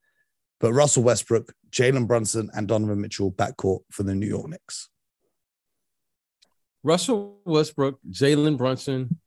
But 0.60 0.74
Russell 0.74 1.02
Westbrook, 1.02 1.52
Jalen 1.72 2.08
Brunson, 2.08 2.52
and 2.54 2.68
Donovan 2.68 3.02
Mitchell 3.02 3.32
backcourt 3.32 3.82
for 3.92 4.04
the 4.04 4.14
New 4.14 4.28
York 4.28 4.50
Knicks. 4.50 4.90
Russell 6.84 7.40
Westbrook, 7.44 8.00
Jalen 8.10 8.58
Brunson, 8.58 9.20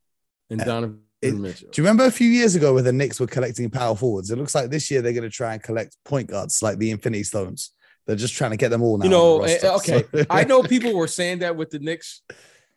and 0.49 0.61
Donovan 0.61 1.01
it- 1.21 1.71
Do 1.71 1.81
you 1.81 1.83
remember 1.83 2.05
a 2.05 2.11
few 2.11 2.29
years 2.29 2.55
ago 2.55 2.73
where 2.73 2.83
the 2.83 2.91
Knicks 2.93 3.19
were 3.19 3.27
collecting 3.27 3.69
power 3.69 3.95
forwards? 3.95 4.31
It 4.31 4.37
looks 4.37 4.55
like 4.55 4.69
this 4.69 4.89
year 4.89 5.01
they're 5.01 5.13
going 5.13 5.23
to 5.23 5.29
try 5.29 5.53
and 5.53 5.61
collect 5.61 5.95
point 6.03 6.29
guards 6.29 6.61
like 6.63 6.77
the 6.77 6.91
Infinity 6.91 7.23
Stones. 7.23 7.71
They're 8.07 8.15
just 8.15 8.33
trying 8.33 8.51
to 8.51 8.57
get 8.57 8.69
them 8.69 8.81
all 8.81 8.97
now. 8.97 9.03
You 9.05 9.09
know, 9.11 9.41
eh, 9.43 9.53
roster. 9.63 9.67
okay. 9.93 10.05
So- 10.13 10.25
I 10.29 10.43
know 10.43 10.63
people 10.63 10.95
were 10.95 11.07
saying 11.07 11.39
that 11.39 11.55
with 11.55 11.69
the 11.69 11.79
Knicks, 11.79 12.21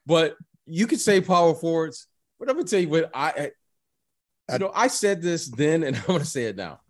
but 0.07 0.37
you 0.67 0.87
could 0.87 1.01
say 1.01 1.21
power 1.21 1.55
forwards. 1.55 2.07
But 2.39 2.51
I'm 2.51 2.57
gonna 2.57 2.67
tell 2.69 2.81
you 2.81 2.89
what 2.89 3.11
I, 3.15 3.51
I 4.49 4.53
you 4.55 4.59
know, 4.59 4.73
I 4.75 4.89
said 4.89 5.23
this 5.23 5.49
then, 5.49 5.83
and 5.83 5.97
I'm 6.01 6.03
gonna 6.07 6.25
say 6.25 6.45
it 6.45 6.57
now. 6.57 6.81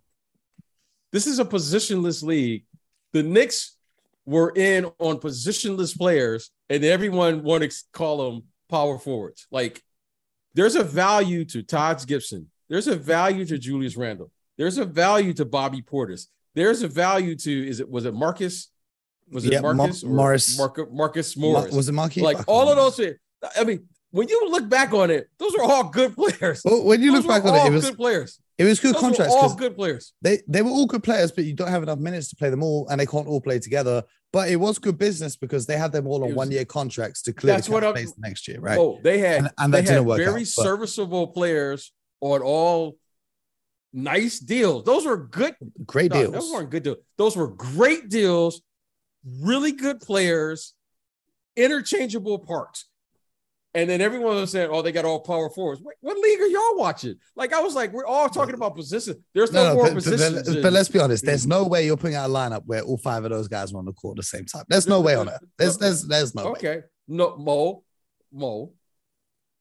This 1.11 1.27
is 1.27 1.39
a 1.39 1.45
positionless 1.45 2.23
league. 2.23 2.65
The 3.13 3.23
Knicks 3.23 3.77
were 4.25 4.51
in 4.55 4.85
on 4.99 5.17
positionless 5.17 5.97
players, 5.97 6.51
and 6.69 6.83
everyone 6.83 7.43
wanted 7.43 7.71
to 7.71 7.77
call 7.93 8.29
them 8.31 8.43
power 8.69 8.97
forwards. 8.99 9.47
Like, 9.51 9.81
there's 10.55 10.75
a 10.75 10.83
value 10.83 11.45
to 11.45 11.61
Taj 11.61 12.05
Gibson. 12.05 12.49
There's 12.69 12.87
a 12.87 12.95
value 12.95 13.45
to 13.45 13.57
Julius 13.59 13.95
Randle. 13.95 14.31
There's 14.57 14.77
a 14.79 14.85
value 14.85 15.33
to 15.33 15.45
Bobby 15.45 15.81
Portis. 15.83 16.27
There's 16.55 16.81
a 16.81 16.87
value 16.87 17.35
to 17.35 17.67
is 17.69 17.79
it 17.79 17.89
was 17.89 18.05
it 18.05 18.13
Marcus? 18.13 18.69
Was 19.31 19.45
it 19.45 19.53
Yeah, 19.53 19.61
Mar- 19.61 19.73
Marcus 19.73 20.03
or 20.03 20.09
Morris. 20.09 20.57
Marcus 20.57 20.85
Marcus 20.91 21.37
Ma- 21.37 21.47
Morris? 21.51 21.73
was 21.75 21.89
it 21.89 21.91
Marquis? 21.91 22.21
like 22.21 22.37
all 22.47 22.69
of 22.69 22.75
those. 22.77 23.13
I 23.57 23.63
mean, 23.63 23.87
when 24.11 24.27
you 24.29 24.49
look 24.49 24.67
back 24.69 24.93
on 24.93 25.11
it, 25.11 25.29
those 25.37 25.53
are 25.55 25.63
all 25.63 25.89
good 25.89 26.15
players. 26.19 26.61
Well, 26.63 26.83
when 26.85 27.01
you 27.01 27.11
Those 27.11 27.25
look 27.25 27.43
back 27.43 27.51
on 27.51 27.55
it, 27.67 27.67
it 27.69 27.73
was 27.73 27.85
good 27.89 27.97
players. 27.97 28.39
It 28.57 28.63
was 28.63 28.79
good 28.79 28.95
Those 28.95 29.01
contracts 29.01 29.33
all 29.35 29.53
good 29.55 29.75
players. 29.75 30.13
they 30.21 30.41
they 30.47 30.61
were 30.61 30.69
all 30.69 30.85
good 30.85 31.03
players, 31.03 31.31
but 31.31 31.43
you 31.43 31.53
don't 31.53 31.67
have 31.69 31.83
enough 31.83 31.99
minutes 31.99 32.29
to 32.29 32.35
play 32.35 32.49
them 32.49 32.63
all, 32.63 32.87
and 32.89 32.99
they 33.01 33.05
can't 33.05 33.27
all 33.27 33.41
play 33.41 33.59
together. 33.59 34.03
But 34.31 34.49
it 34.49 34.57
was 34.57 34.79
good 34.79 34.97
business 34.97 35.35
because 35.35 35.65
they 35.65 35.77
had 35.77 35.91
them 35.91 36.07
all 36.07 36.23
on 36.23 36.29
was- 36.29 36.35
one 36.35 36.51
year 36.51 36.65
contracts 36.65 37.21
to 37.23 37.33
clear 37.33 37.53
That's 37.53 37.67
the 37.67 37.73
what 37.73 37.97
space 37.97 38.13
next 38.17 38.47
year, 38.47 38.59
right? 38.59 38.77
Oh, 38.77 38.99
they 39.03 39.19
had 39.19 39.37
And- 39.39 39.49
and 39.57 39.73
they 39.73 39.79
that 39.79 39.87
didn't 39.87 39.97
had 39.99 40.05
work 40.07 40.17
very 40.17 40.41
out, 40.41 40.47
serviceable 40.47 41.27
players 41.27 41.93
on 42.21 42.41
all 42.41 42.97
nice 43.93 44.39
deals. 44.39 44.83
Those 44.83 45.05
were 45.05 45.17
good. 45.27 45.55
Great 45.85 46.11
no, 46.11 46.21
deals. 46.21 46.33
Those 46.33 46.51
weren't 46.51 46.69
good 46.69 46.83
deals. 46.83 46.97
Those 47.17 47.35
were 47.37 47.47
great 47.47 48.09
deals. 48.09 48.61
Really 49.41 49.71
good 49.71 50.01
players, 50.01 50.73
interchangeable 51.55 52.39
parts. 52.39 52.85
And 53.75 53.89
then 53.89 53.99
everyone 54.01 54.35
was 54.37 54.51
saying, 54.51 54.69
"Oh, 54.71 54.81
they 54.81 54.91
got 54.93 55.03
all 55.05 55.19
power 55.19 55.49
forwards." 55.49 55.81
Wait, 55.81 55.97
what 55.99 56.17
league 56.17 56.39
are 56.39 56.47
y'all 56.47 56.77
watching? 56.77 57.15
Like 57.35 57.53
I 57.53 57.59
was 57.59 57.75
like, 57.75 57.91
we're 57.91 58.05
all 58.05 58.29
talking 58.29 58.55
about 58.55 58.73
positions. 58.75 59.17
There's 59.33 59.51
no, 59.51 59.63
No, 59.69 59.73
more 59.75 59.83
but, 59.83 59.95
but- 59.95 60.03
positions. 60.03 60.47
but, 60.47 60.57
in- 60.65 60.73
let's 60.73 60.89
be 60.89 60.99
honest. 60.99 61.25
There's 61.25 61.45
no 61.45 61.65
way 61.65 61.85
you're 61.85 61.97
putting 61.97 62.15
out 62.15 62.29
a 62.29 62.33
lineup 62.33 62.63
where 62.65 62.81
all 62.81 62.97
five 62.97 63.25
of 63.25 63.31
those 63.31 63.47
guys 63.49 63.73
are 63.73 63.77
on 63.77 63.85
the 63.85 63.93
court 63.93 64.13
at 64.17 64.21
the 64.21 64.23
same 64.23 64.45
time. 64.45 64.63
There's 64.69 64.87
no 64.87 65.01
way 65.01 65.15
on 65.15 65.27
it. 65.27 65.35
There's 65.57 65.77
there's 65.77 66.03
there's 66.07 66.33
no 66.33 66.45
way. 66.45 66.49
okay. 66.51 66.81
No, 67.07 67.35
Mo, 67.37 67.83
Mo. 68.31 68.71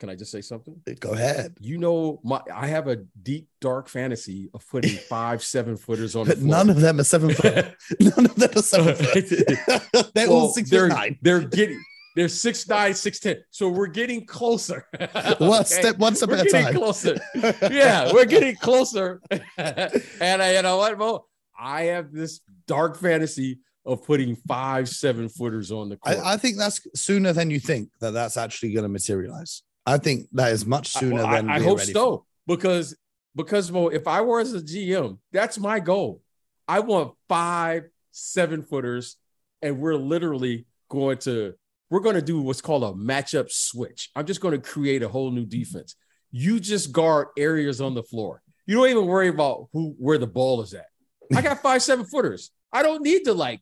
Can 0.00 0.11
I 0.11 0.16
just 0.16 0.33
say 0.33 0.40
something? 0.42 0.74
Go 1.00 1.11
ahead. 1.12 1.57
You 1.61 1.79
know, 1.79 2.20
my 2.24 2.40
I 2.53 2.66
have 2.66 2.88
a 2.88 2.96
deep 3.22 3.48
dark 3.61 3.88
fantasy 3.88 4.50
of 4.53 4.68
putting 4.68 4.90
five 5.09 5.42
seven 5.42 5.77
footers 5.77 6.14
on 6.16 6.27
the 6.27 6.35
But 6.35 6.42
none 6.44 6.68
of 6.68 6.81
them 6.81 7.00
are 7.00 7.05
seven 7.05 7.33
foot. 7.33 7.74
None 8.00 8.27
of 8.27 8.35
them 8.35 8.50
are 8.57 8.62
seven 8.62 8.94
foot. 8.96 10.12
They're 10.14 10.29
all 10.29 10.50
six 10.53 10.68
they're, 10.68 10.88
nine. 10.88 11.18
They're 11.22 11.40
getting 11.40 11.83
they're 12.14 12.29
six 12.29 12.68
nine, 12.68 12.94
six 12.94 13.18
ten. 13.20 13.42
So 13.50 13.68
we're 13.68 13.87
getting 13.88 14.24
closer. 14.27 14.87
One 15.38 15.61
Okay? 15.61 15.64
step, 15.64 15.98
one 15.98 16.14
step 16.14 16.29
We're 16.29 16.37
at 16.37 16.46
a 16.46 16.50
getting 16.50 16.64
time. 16.66 16.74
closer. 16.74 17.16
Yeah, 17.70 18.12
we're 18.12 18.24
getting 18.24 18.57
closer. 18.57 19.20
and 19.59 20.42
I, 20.42 20.55
you 20.55 20.62
know 20.62 20.77
what, 20.79 20.98
Mo? 20.98 21.24
I 21.59 21.83
have 21.85 22.12
this 22.12 22.40
dark 22.66 22.98
fantasy 22.98 23.61
of 23.87 24.03
putting 24.05 24.37
five 24.48 24.88
seven 24.88 25.29
footers 25.29 25.70
on 25.70 25.88
the 25.90 25.96
court. 25.96 26.16
I, 26.18 26.35
I 26.35 26.37
think 26.37 26.57
that's 26.57 26.81
sooner 26.94 27.33
than 27.33 27.50
you 27.50 27.61
think 27.61 27.90
that 28.00 28.12
that's 28.12 28.37
actually 28.37 28.72
going 28.72 28.85
to 28.85 28.88
materialize. 28.88 29.62
I 29.87 29.98
think 29.98 30.29
that 30.33 30.53
is 30.53 30.64
much 30.64 30.96
I- 30.96 31.00
sooner 31.00 31.14
well, 31.16 31.31
than 31.31 31.50
I, 31.50 31.59
we're 31.59 31.64
hope 31.64 31.81
so 31.81 32.24
because 32.46 32.96
because 33.37 33.70
Mo, 33.70 33.88
if 33.88 34.07
I 34.07 34.20
were 34.20 34.40
as 34.40 34.55
a 34.55 34.61
GM, 34.61 35.18
that's 35.33 35.59
my 35.59 35.81
goal. 35.81 36.22
I 36.68 36.81
want 36.81 37.14
five 37.29 37.85
seven 38.12 38.62
footers, 38.62 39.16
and 39.61 39.81
we're 39.81 39.96
literally 39.96 40.66
going 40.88 41.18
to 41.18 41.55
we're 41.95 42.01
going 42.01 42.17
to 42.17 42.23
do 42.23 42.41
what's 42.41 42.61
called 42.61 42.83
a 42.83 42.91
matchup 42.93 43.53
switch. 43.53 44.11
I'm 44.17 44.27
just 44.27 44.41
going 44.41 44.51
to 44.51 44.59
create 44.59 45.05
a 45.05 45.09
whole 45.09 45.31
new 45.31 45.47
defense. 45.47 45.95
You 46.33 46.59
just 46.59 46.91
guard 46.91 47.29
areas 47.39 47.81
on 47.81 47.95
the 47.95 48.03
floor. 48.03 48.43
You 48.67 48.75
don't 48.75 48.89
even 48.89 49.07
worry 49.07 49.29
about 49.29 49.69
who 49.73 49.95
where 49.97 50.19
the 50.19 50.27
ball 50.27 50.61
is 50.63 50.75
at. 50.75 50.87
I 51.33 51.41
got 51.41 51.63
five 51.63 51.85
seven 51.85 52.05
footers. 52.05 52.51
I 52.73 52.83
don't 52.83 53.05
need 53.05 53.27
to 53.27 53.33
like 53.33 53.61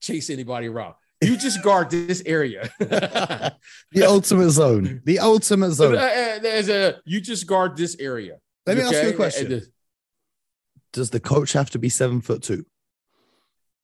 chase 0.00 0.30
anybody 0.30 0.68
around. 0.68 0.94
You 1.22 1.36
just 1.36 1.60
guard 1.64 1.90
this 1.90 2.22
area. 2.24 2.70
the 2.78 3.56
ultimate 4.06 4.50
zone. 4.50 5.02
The 5.04 5.18
ultimate 5.18 5.72
zone. 5.72 5.96
Uh, 5.96 5.98
uh, 5.98 6.38
there's 6.38 6.68
a 6.68 7.00
you 7.04 7.20
just 7.20 7.48
guard 7.48 7.76
this 7.76 7.96
area. 7.98 8.36
Let 8.64 8.76
me 8.76 8.84
okay? 8.84 8.96
ask 8.96 9.04
you 9.06 9.10
a 9.10 9.14
question. 9.14 9.62
Does 10.92 11.10
the 11.10 11.18
coach 11.18 11.52
have 11.54 11.70
to 11.70 11.80
be 11.80 11.88
seven 11.88 12.20
foot 12.20 12.44
two? 12.44 12.64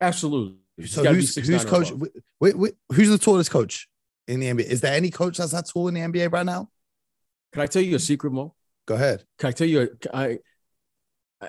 Absolutely. 0.01 0.59
So 0.87 1.05
who's, 1.05 1.35
who's 1.35 1.65
coach? 1.65 1.93
Wait, 2.41 2.57
wait, 2.57 2.75
who's 2.93 3.09
the 3.09 3.19
tallest 3.19 3.51
coach 3.51 3.89
in 4.29 4.41
the 4.41 4.47
NBA? 4.47 4.65
Is 4.65 4.81
there 4.81 4.95
any 4.95 5.11
coach 5.11 5.39
that's 5.39 5.53
that 5.53 5.69
tall 5.69 5.89
in 5.89 5.95
the 5.95 6.01
NBA 6.01 6.33
right 6.33 6.47
now? 6.47 6.69
Can 7.53 7.63
I 7.63 7.67
tell 7.67 7.83
you 7.83 7.97
a 7.97 7.99
secret, 7.99 8.33
Mo? 8.33 8.55
Go 8.87 8.95
ahead. 8.95 9.25
Can 9.39 9.49
I 9.49 9.53
tell 9.53 9.67
you? 9.67 9.89
A, 10.13 10.17
I, 10.17 10.39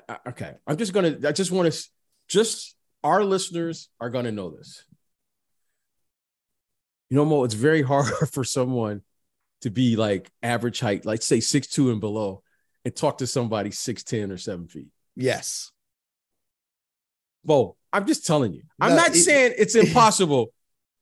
I, 0.08 0.16
okay. 0.28 0.54
I'm 0.66 0.76
just 0.76 0.92
gonna. 0.92 1.16
I 1.24 1.32
just 1.32 1.52
want 1.52 1.72
to. 1.72 1.88
Just 2.28 2.76
our 3.04 3.24
listeners 3.24 3.88
are 4.00 4.10
gonna 4.10 4.32
know 4.32 4.50
this. 4.50 4.84
You 7.08 7.16
know, 7.16 7.24
Mo, 7.24 7.44
it's 7.44 7.54
very 7.54 7.82
hard 7.92 8.12
for 8.32 8.44
someone 8.44 9.02
to 9.62 9.70
be 9.70 9.96
like 9.96 10.30
average 10.42 10.80
height, 10.80 11.04
like 11.04 11.22
say 11.22 11.40
six 11.40 11.68
two 11.68 11.90
and 11.90 12.00
below, 12.00 12.42
and 12.84 12.94
talk 12.94 13.18
to 13.18 13.26
somebody 13.26 13.70
six 13.70 14.02
ten 14.02 14.32
or 14.32 14.38
seven 14.38 14.66
feet. 14.66 14.88
Yes. 15.16 15.70
Bo, 17.44 17.76
I'm 17.92 18.06
just 18.06 18.26
telling 18.26 18.52
you. 18.52 18.62
I'm 18.80 18.96
not 18.96 19.10
it, 19.10 19.20
saying 19.20 19.54
it's 19.58 19.74
impossible. 19.86 20.52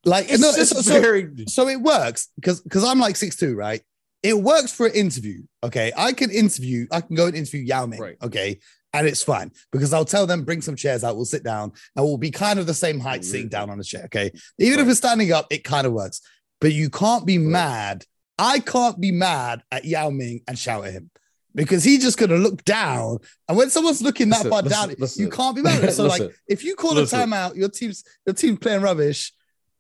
Like 0.04 0.30
it's 0.30 0.40
no, 0.40 0.52
just 0.54 0.84
so, 0.84 1.00
very 1.00 1.30
so 1.48 1.68
it 1.68 1.80
works 1.80 2.28
because 2.36 2.60
because 2.60 2.84
I'm 2.84 2.98
like 2.98 3.16
six 3.16 3.36
two, 3.36 3.54
right? 3.54 3.82
It 4.22 4.34
works 4.38 4.72
for 4.72 4.86
an 4.86 4.94
interview. 4.94 5.42
Okay. 5.62 5.92
I 5.96 6.12
can 6.12 6.30
interview, 6.30 6.86
I 6.90 7.00
can 7.00 7.14
go 7.14 7.26
and 7.26 7.36
interview 7.36 7.60
Yao 7.60 7.86
Ming. 7.86 8.00
Right. 8.00 8.16
Okay. 8.22 8.58
And 8.92 9.06
it's 9.06 9.22
fine 9.22 9.52
because 9.70 9.92
I'll 9.92 10.04
tell 10.04 10.26
them, 10.26 10.44
bring 10.44 10.62
some 10.62 10.74
chairs 10.74 11.04
out, 11.04 11.14
we'll 11.14 11.24
sit 11.24 11.44
down, 11.44 11.72
and 11.94 12.04
we'll 12.04 12.16
be 12.16 12.30
kind 12.30 12.58
of 12.58 12.66
the 12.66 12.74
same 12.74 12.98
height 12.98 13.20
mm-hmm. 13.20 13.30
sitting 13.30 13.48
down 13.48 13.70
on 13.70 13.78
a 13.78 13.84
chair. 13.84 14.04
Okay. 14.06 14.32
Even 14.58 14.78
right. 14.78 14.82
if 14.84 14.88
it's 14.88 14.98
standing 14.98 15.30
up, 15.32 15.46
it 15.50 15.62
kind 15.62 15.86
of 15.86 15.92
works. 15.92 16.20
But 16.60 16.72
you 16.72 16.90
can't 16.90 17.26
be 17.26 17.38
right. 17.38 17.46
mad. 17.46 18.04
I 18.38 18.60
can't 18.60 18.98
be 18.98 19.12
mad 19.12 19.62
at 19.70 19.84
Yao 19.84 20.10
Ming 20.10 20.40
and 20.48 20.58
shout 20.58 20.86
at 20.86 20.92
him 20.92 21.10
because 21.64 21.84
he's 21.84 22.02
just 22.02 22.18
gonna 22.18 22.36
look 22.36 22.64
down. 22.64 23.18
And 23.48 23.56
when 23.56 23.70
someone's 23.70 24.02
looking 24.02 24.28
that 24.30 24.38
listen, 24.38 24.50
far 24.50 24.62
listen, 24.62 24.88
down, 24.88 24.96
listen. 24.98 25.24
you 25.24 25.30
can't 25.30 25.56
be 25.56 25.62
mad. 25.62 25.92
So 25.92 26.06
like, 26.06 26.30
if 26.46 26.64
you 26.64 26.74
call 26.74 26.96
a 26.98 27.02
timeout, 27.02 27.56
your 27.56 27.68
team's 27.68 28.04
your 28.26 28.34
team 28.34 28.56
playing 28.56 28.82
rubbish. 28.82 29.32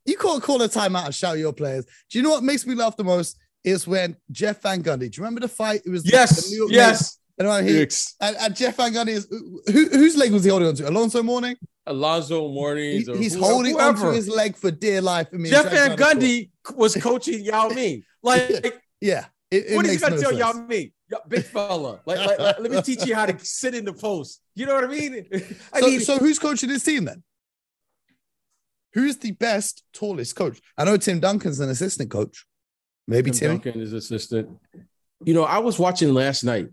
You 0.04 0.16
can't 0.16 0.42
call 0.42 0.60
a 0.62 0.68
timeout 0.68 1.06
and 1.06 1.14
shout 1.14 1.38
your 1.38 1.52
players. 1.52 1.84
Do 2.10 2.18
you 2.18 2.22
know 2.24 2.30
what 2.30 2.42
makes 2.42 2.66
me 2.66 2.74
laugh 2.74 2.96
the 2.96 3.04
most? 3.04 3.38
Is 3.64 3.86
when 3.86 4.16
Jeff 4.30 4.62
Van 4.62 4.82
Gundy. 4.82 5.00
Do 5.00 5.04
you 5.06 5.22
remember 5.22 5.40
the 5.40 5.48
fight? 5.48 5.82
It 5.84 5.90
was 5.90 6.10
yes, 6.10 6.52
yes. 6.68 7.18
And, 7.38 7.46
uh, 7.46 7.58
he, 7.58 7.82
and, 8.20 8.36
and, 8.36 8.56
Jeff 8.56 8.76
Van 8.76 8.92
Gundy 8.92 9.10
is 9.10 9.28
who, 9.66 9.88
whose 9.90 10.16
leg 10.16 10.32
was 10.32 10.42
he 10.44 10.50
holding 10.50 10.68
onto? 10.68 10.88
Alonzo 10.88 11.22
Mourning. 11.22 11.56
Alonzo 11.86 12.48
Mourning. 12.48 13.02
He, 13.02 13.16
he's 13.16 13.34
whoever, 13.34 13.52
holding 13.52 13.72
whoever. 13.74 14.06
onto 14.06 14.10
his 14.10 14.28
leg 14.28 14.56
for 14.56 14.70
dear 14.70 15.00
life. 15.00 15.28
I 15.32 15.36
mean, 15.36 15.52
Jeff 15.52 15.70
Van 15.70 15.96
Gundy 15.96 16.50
was 16.74 16.96
coaching 16.96 17.44
Yao 17.44 17.68
Ming. 17.68 18.02
Like, 18.20 18.82
yeah. 19.00 19.26
It, 19.50 19.70
it 19.70 19.76
what 19.76 19.86
is 19.86 19.92
he 19.92 19.98
gonna 19.98 20.16
no 20.16 20.22
tell 20.22 20.32
Yao 20.32 20.52
Ming? 20.52 20.92
big 21.28 21.44
fella. 21.44 22.00
Like, 22.04 22.18
like, 22.18 22.38
like, 22.38 22.58
let 22.58 22.70
me 22.70 22.82
teach 22.82 23.06
you 23.06 23.14
how 23.14 23.26
to 23.26 23.38
sit 23.44 23.74
in 23.74 23.84
the 23.84 23.92
post. 23.92 24.42
You 24.54 24.66
know 24.66 24.74
what 24.74 24.84
I 24.84 24.88
mean? 24.88 25.26
I 25.72 25.80
so, 25.80 25.86
mean, 25.86 26.00
so 26.00 26.18
who's 26.18 26.38
coaching 26.38 26.68
his 26.68 26.84
team 26.84 27.04
then? 27.06 27.22
Who's 28.94 29.16
the 29.16 29.32
best, 29.32 29.84
tallest 29.92 30.36
coach? 30.36 30.60
I 30.76 30.84
know 30.84 30.96
Tim 30.96 31.20
Duncan's 31.20 31.60
an 31.60 31.70
assistant 31.70 32.10
coach. 32.10 32.46
Maybe 33.06 33.30
Tim, 33.30 33.38
Tim? 33.38 33.50
Duncan 33.58 33.80
is 33.80 33.92
assistant. 33.92 34.50
You 35.24 35.34
know, 35.34 35.44
I 35.44 35.58
was 35.58 35.78
watching 35.78 36.12
last 36.12 36.44
night. 36.44 36.68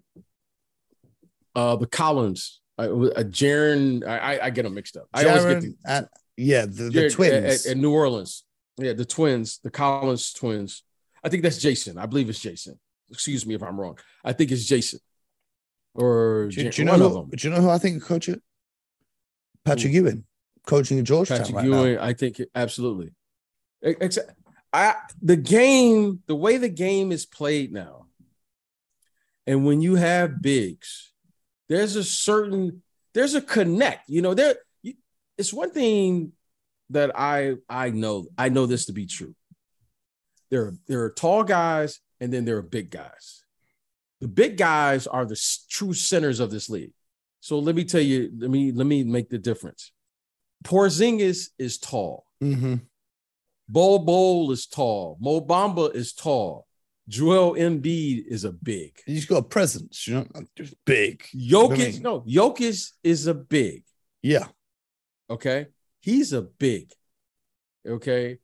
Uh, 1.55 1.77
the 1.77 1.87
Collins, 1.87 2.59
uh, 2.77 2.81
uh 2.81 3.23
Jarron, 3.23 4.05
I, 4.05 4.39
I 4.43 4.49
get 4.49 4.63
them 4.63 4.73
mixed 4.73 4.97
up. 4.97 5.07
I 5.13 5.25
always 5.25 5.45
get 5.45 5.61
the, 5.61 5.75
at, 5.87 6.09
yeah, 6.35 6.65
the, 6.65 6.89
the 6.89 7.09
twins 7.09 7.65
at, 7.65 7.71
at 7.71 7.77
New 7.77 7.93
Orleans. 7.93 8.43
Yeah, 8.77 8.91
the 8.91 9.05
twins, 9.05 9.59
the 9.63 9.71
Collins 9.71 10.33
twins. 10.33 10.83
I 11.25 11.29
think 11.29 11.41
that's 11.41 11.57
Jason. 11.57 11.97
I 11.97 12.05
believe 12.05 12.29
it's 12.29 12.39
Jason. 12.39 12.79
Excuse 13.09 13.45
me 13.47 13.55
if 13.55 13.63
I'm 13.63 13.79
wrong. 13.79 13.97
I 14.23 14.31
think 14.31 14.51
it's 14.51 14.65
Jason. 14.65 14.99
Or 15.95 16.49
do, 16.51 16.69
do 16.69 16.81
you 16.81 16.85
know 16.85 16.97
who, 16.97 17.29
do 17.35 17.47
you 17.47 17.53
know 17.53 17.61
who 17.61 17.69
I 17.69 17.79
think 17.79 18.03
coach 18.03 18.29
it? 18.29 18.41
Patrick 19.63 19.93
Ooh. 19.93 19.95
Ewing, 19.95 20.25
coaching 20.67 20.99
in 20.99 21.05
Georgetown. 21.05 21.39
Patrick 21.39 21.55
right 21.55 21.65
Ewing, 21.65 21.95
now. 21.95 22.03
I 22.03 22.13
think 22.13 22.39
absolutely. 22.53 23.11
Except, 23.81 24.31
I 24.71 24.95
the 25.21 25.35
game, 25.35 26.21
the 26.27 26.35
way 26.35 26.57
the 26.57 26.69
game 26.69 27.11
is 27.11 27.25
played 27.25 27.73
now, 27.73 28.05
and 29.47 29.65
when 29.65 29.81
you 29.81 29.95
have 29.95 30.41
bigs, 30.41 31.11
there's 31.69 31.95
a 31.95 32.03
certain 32.03 32.83
there's 33.13 33.33
a 33.33 33.41
connect. 33.41 34.09
You 34.09 34.21
know, 34.21 34.33
there 34.35 34.57
it's 35.37 35.53
one 35.53 35.71
thing 35.71 36.33
that 36.91 37.17
I 37.17 37.55
I 37.67 37.89
know 37.89 38.27
I 38.37 38.49
know 38.49 38.65
this 38.65 38.85
to 38.87 38.93
be 38.93 39.05
true. 39.07 39.33
There 40.55 40.73
there 40.87 41.03
are 41.03 41.09
tall 41.09 41.43
guys 41.43 41.99
and 42.21 42.31
then 42.31 42.45
there 42.45 42.55
are 42.55 42.61
big 42.61 42.89
guys. 42.89 43.43
The 44.21 44.29
big 44.29 44.55
guys 44.55 45.05
are 45.05 45.25
the 45.25 45.37
true 45.69 45.93
centers 45.93 46.39
of 46.39 46.49
this 46.49 46.69
league. 46.69 46.93
So 47.41 47.59
let 47.59 47.75
me 47.75 47.83
tell 47.83 47.99
you, 47.99 48.31
let 48.37 48.49
me 48.49 48.71
let 48.71 48.87
me 48.87 49.03
make 49.03 49.29
the 49.29 49.37
difference. 49.37 49.91
Porzingis 50.63 51.49
is 51.59 51.77
tall. 51.77 52.25
Mm-hmm. 52.41 52.75
Bol 53.67 53.99
Bol 53.99 54.49
is 54.51 54.65
tall. 54.65 55.17
Mo 55.19 55.41
Bamba 55.41 55.93
is 55.93 56.13
tall. 56.13 56.67
Joel 57.09 57.55
Embiid 57.55 58.25
is 58.25 58.45
a 58.45 58.53
big. 58.53 58.97
He's 59.05 59.25
got 59.25 59.39
a 59.39 59.43
presence, 59.43 60.07
you 60.07 60.15
know, 60.15 60.27
just 60.55 60.73
big. 60.85 61.25
Jokic, 61.35 61.73
I 61.73 61.91
mean? 61.91 62.01
no, 62.01 62.21
Jokic 62.21 62.93
is 63.03 63.27
a 63.27 63.33
big. 63.33 63.83
Yeah. 64.21 64.47
Okay. 65.29 65.67
He's 65.99 66.31
a 66.31 66.43
big. 66.43 66.93
Okay. 67.85 68.37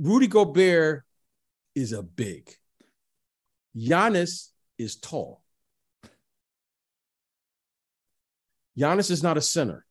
Rudy 0.00 0.28
Gobert 0.28 1.04
is 1.74 1.92
a 1.92 2.02
big. 2.02 2.50
Giannis 3.76 4.48
is 4.78 4.96
tall. 4.96 5.42
Giannis 8.78 9.10
is 9.10 9.22
not 9.22 9.36
a 9.36 9.42
center. 9.42 9.84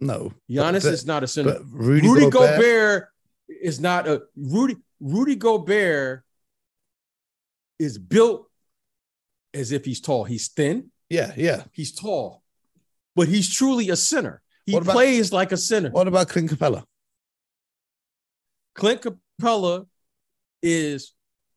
No. 0.00 0.32
Giannis 0.50 0.82
but, 0.82 0.94
is 0.94 1.06
not 1.06 1.22
a 1.22 1.28
center. 1.28 1.60
Rudy, 1.64 2.08
Rudy 2.08 2.28
Gobert, 2.28 2.58
Gobert 2.58 3.08
is 3.48 3.78
not 3.78 4.08
a 4.08 4.22
Rudy 4.36 4.76
Rudy 5.00 5.36
Gobert 5.36 6.24
is 7.78 7.98
built 7.98 8.48
as 9.54 9.70
if 9.70 9.84
he's 9.84 10.00
tall. 10.00 10.24
He's 10.24 10.48
thin. 10.48 10.90
Yeah, 11.08 11.32
yeah. 11.36 11.64
He's 11.72 11.94
tall. 11.94 12.42
But 13.14 13.28
he's 13.28 13.54
truly 13.54 13.90
a 13.90 13.96
center. 13.96 14.42
He 14.66 14.76
about, 14.76 14.92
plays 14.92 15.32
like 15.32 15.52
a 15.52 15.56
center. 15.56 15.90
What 15.90 16.08
about 16.08 16.28
Clint 16.28 16.50
Capela? 16.50 16.84
Clint 18.76 19.02
Capela 19.02 19.86
is 20.62 21.12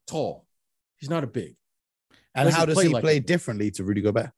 tall. 0.08 0.46
He's 0.98 1.10
not 1.10 1.24
a 1.24 1.28
big. 1.28 1.56
And 2.34 2.50
how 2.50 2.66
does 2.66 2.76
play 2.76 2.88
he 2.88 2.94
like 2.94 3.04
play 3.04 3.20
differently 3.20 3.72
to 3.72 3.84
Rudy 3.84 4.02
Gobert? 4.02 4.32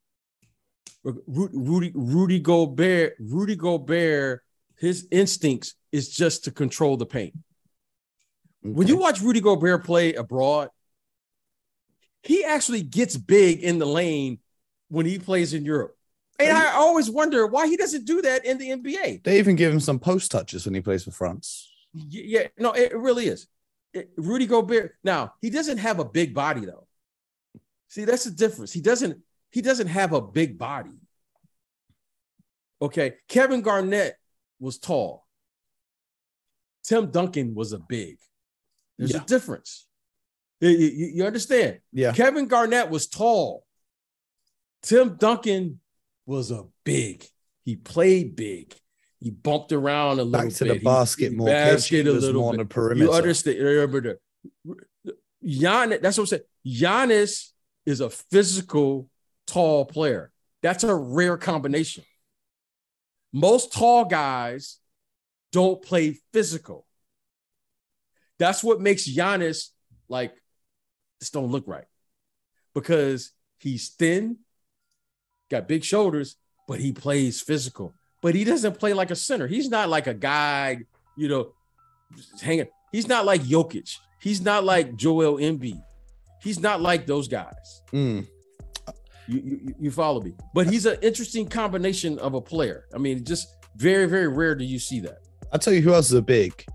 Rudy 1.04 1.92
Rudy 1.96 2.40
Gobert 2.40 3.16
Rudy 3.20 3.56
Gobert 3.56 4.44
his 4.78 5.08
instincts 5.12 5.76
is 5.92 6.10
just 6.10 6.44
to 6.46 6.52
control 6.52 6.98
the 6.98 7.06
paint. 7.06 7.34
Okay. 8.66 8.74
When 8.74 8.88
you 8.88 8.98
watch 8.98 9.22
Rudy 9.22 9.42
Gobert 9.42 9.84
play 9.84 10.14
abroad, 10.14 10.70
he 12.24 12.44
actually 12.44 12.82
gets 12.82 13.18
big 13.18 13.64
in 13.64 13.80
the 13.80 13.86
lane 13.86 14.40
when 14.90 15.06
he 15.06 15.20
plays 15.20 15.54
in 15.54 15.66
Europe. 15.66 15.96
And 16.40 16.58
I 16.58 16.74
always 16.74 17.10
wonder 17.10 17.46
why 17.46 17.68
he 17.68 17.78
doesn't 17.78 18.06
do 18.06 18.22
that 18.24 18.46
in 18.46 18.58
the 18.58 18.70
NBA. 18.70 19.24
They 19.24 19.38
even 19.38 19.56
give 19.56 19.72
him 19.72 19.80
some 19.80 20.00
post 20.00 20.32
touches 20.32 20.66
when 20.66 20.74
he 20.74 20.82
plays 20.82 21.04
for 21.04 21.12
France. 21.12 21.71
Yeah, 21.94 22.48
no, 22.58 22.72
it 22.72 22.96
really 22.96 23.28
is. 23.28 23.48
It, 23.94 24.12
Rudy 24.18 24.46
Gobert. 24.46 24.96
Now 25.04 25.34
he 25.42 25.50
doesn't 25.50 25.78
have 25.78 26.00
a 26.00 26.06
big 26.06 26.34
body 26.34 26.66
though. 26.66 26.88
See, 27.90 28.06
that's 28.06 28.24
the 28.24 28.32
difference. 28.32 28.72
He 28.72 28.82
doesn't. 28.82 29.18
He 29.52 29.62
doesn't 29.62 29.88
have 29.88 30.14
a 30.14 30.22
big 30.22 30.58
body. 30.58 30.98
Okay, 32.82 33.16
Kevin 33.28 33.62
Garnett 33.62 34.16
was 34.60 34.78
tall. 34.78 35.28
Tim 36.84 37.12
Duncan 37.12 37.54
was 37.54 37.74
a 37.74 37.80
big. 37.80 38.18
There's 38.98 39.14
yeah. 39.14 39.22
a 39.22 39.26
difference. 39.26 39.88
You, 40.62 40.70
you, 40.70 41.08
you 41.16 41.26
understand? 41.26 41.80
Yeah. 41.92 42.14
Kevin 42.14 42.48
Garnett 42.48 42.90
was 42.90 43.08
tall. 43.08 43.66
Tim 44.84 45.16
Duncan 45.16 45.80
was 46.26 46.52
a 46.52 46.66
big. 46.84 47.26
He 47.66 47.76
played 47.76 48.36
big. 48.36 48.76
He 49.22 49.30
bumped 49.30 49.72
around 49.72 50.20
a 50.20 50.24
little 50.24 50.32
bit. 50.32 50.50
Back 50.50 50.58
to 50.58 50.66
bit. 50.66 50.80
the 50.80 50.84
basket 50.84 51.32
he, 51.32 51.38
more. 51.38 51.48
Basket 51.48 52.08
a 52.08 52.12
little 52.12 52.42
more 52.42 52.52
bit. 52.54 52.60
On 52.60 52.66
the 52.66 52.74
perimeter. 52.74 53.06
You 53.06 53.14
understand? 53.14 53.60
Remember 53.60 54.02
the 54.02 54.20
Giannis, 55.46 56.02
that's 56.02 56.18
what 56.18 56.24
I'm 56.24 56.28
saying. 56.28 56.42
Giannis 56.66 57.50
is 57.86 58.02
a 58.02 58.10
physical, 58.10 59.10
tall 59.48 59.86
player. 59.86 60.32
That's 60.62 60.84
a 60.84 60.94
rare 60.94 61.38
combination. 61.38 62.04
Most 63.34 63.74
tall 63.74 64.06
guys 64.06 64.78
don't 65.52 65.82
play 65.82 66.20
physical. 66.34 66.86
That's 68.40 68.64
what 68.64 68.82
makes 68.82 69.08
Giannis 69.08 69.70
like 70.10 70.34
this 71.20 71.30
don't 71.30 71.52
look 71.52 71.68
right 71.68 71.86
because 72.74 73.32
he's 73.60 73.90
thin, 73.90 74.38
got 75.50 75.68
big 75.68 75.84
shoulders, 75.84 76.36
but 76.68 76.80
he 76.80 76.92
plays 76.92 77.42
physical. 77.42 77.94
But 78.22 78.36
he 78.36 78.44
doesn't 78.44 78.80
play 78.80 78.94
like 78.94 79.12
a 79.12 79.16
center. 79.16 79.48
He's 79.48 79.70
not 79.70 79.90
like 79.90 80.08
a 80.08 80.14
guy, 80.14 80.80
you 81.18 81.28
know, 81.28 81.54
hanging. 82.42 82.68
He's 82.92 83.08
not 83.08 83.26
like 83.26 83.42
Jokic. 83.42 83.98
He's 84.20 84.42
not 84.42 84.64
like 84.64 84.96
Joel 84.96 85.38
Embiid. 85.38 85.82
He's 86.42 86.60
not 86.60 86.82
like 86.82 87.06
those 87.06 87.28
guys. 87.28 87.82
Mm. 87.94 88.28
You, 89.28 89.40
you, 89.44 89.76
you 89.80 89.92
follow 89.92 90.22
me? 90.22 90.34
But 90.54 90.68
he's 90.68 90.86
an 90.86 90.98
interesting 91.02 91.48
combination 91.48 92.20
of 92.20 92.34
a 92.34 92.42
player. 92.42 92.86
I 92.94 92.98
mean, 92.98 93.24
just 93.24 93.48
very, 93.76 94.06
very 94.08 94.28
rare 94.28 94.56
do 94.56 94.66
you 94.66 94.80
see 94.80 95.00
that. 95.02 95.20
I'll 95.54 95.60
tell 95.60 95.74
you 95.74 95.82
who 95.82 95.94
else 95.94 96.08
is 96.08 96.14
a 96.14 96.22
big 96.22 96.66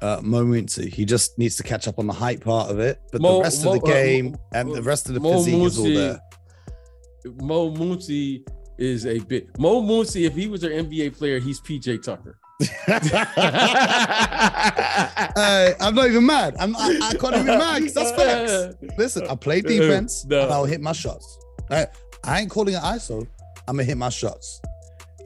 uh, 0.00 0.20
Mo 0.22 0.44
Muncy. 0.44 0.92
He 0.92 1.04
just 1.04 1.38
needs 1.38 1.56
to 1.56 1.62
catch 1.62 1.88
up 1.88 1.98
on 1.98 2.06
the 2.06 2.12
hype 2.12 2.42
part 2.42 2.70
of 2.70 2.78
it, 2.78 3.00
but 3.12 3.20
Mo- 3.20 3.38
the 3.38 3.42
rest 3.42 3.64
Mo- 3.64 3.74
of 3.74 3.80
the 3.82 3.86
uh, 3.86 3.92
game 3.92 4.32
Mo- 4.32 4.38
and 4.52 4.74
the 4.74 4.82
rest 4.82 5.08
of 5.08 5.14
the 5.14 5.20
Mo 5.20 5.34
physique 5.34 5.62
is 5.62 5.78
all 5.78 5.84
there. 5.84 6.20
Mo 7.40 7.70
Muncy 7.70 8.46
is 8.78 9.06
a 9.06 9.18
bit 9.20 9.58
Mo 9.58 9.80
Muncy. 9.82 10.26
If 10.26 10.34
he 10.34 10.46
was 10.48 10.62
an 10.64 10.70
NBA 10.72 11.16
player, 11.16 11.38
he's 11.38 11.60
PJ 11.60 12.02
Tucker. 12.02 12.38
Hey, 15.36 15.74
I'm 15.80 15.94
not 15.94 16.06
even 16.08 16.24
mad. 16.26 16.54
I'm, 16.58 16.76
I, 16.76 16.98
I 17.02 17.14
can't 17.14 17.34
even 17.34 17.46
mad 17.46 17.78
because 17.80 17.94
that's 17.94 18.10
facts. 18.12 18.74
Listen, 18.98 19.26
I 19.28 19.34
play 19.34 19.60
defense 19.60 20.24
No. 20.26 20.42
and 20.44 20.52
I'll 20.52 20.64
hit 20.64 20.80
my 20.80 20.92
shots. 20.92 21.38
I, 21.70 21.86
I 22.22 22.40
ain't 22.40 22.50
calling 22.50 22.74
it 22.74 22.80
ISO. 22.80 23.26
I'm 23.66 23.76
gonna 23.76 23.84
hit 23.84 23.96
my 23.96 24.08
shots. 24.10 24.60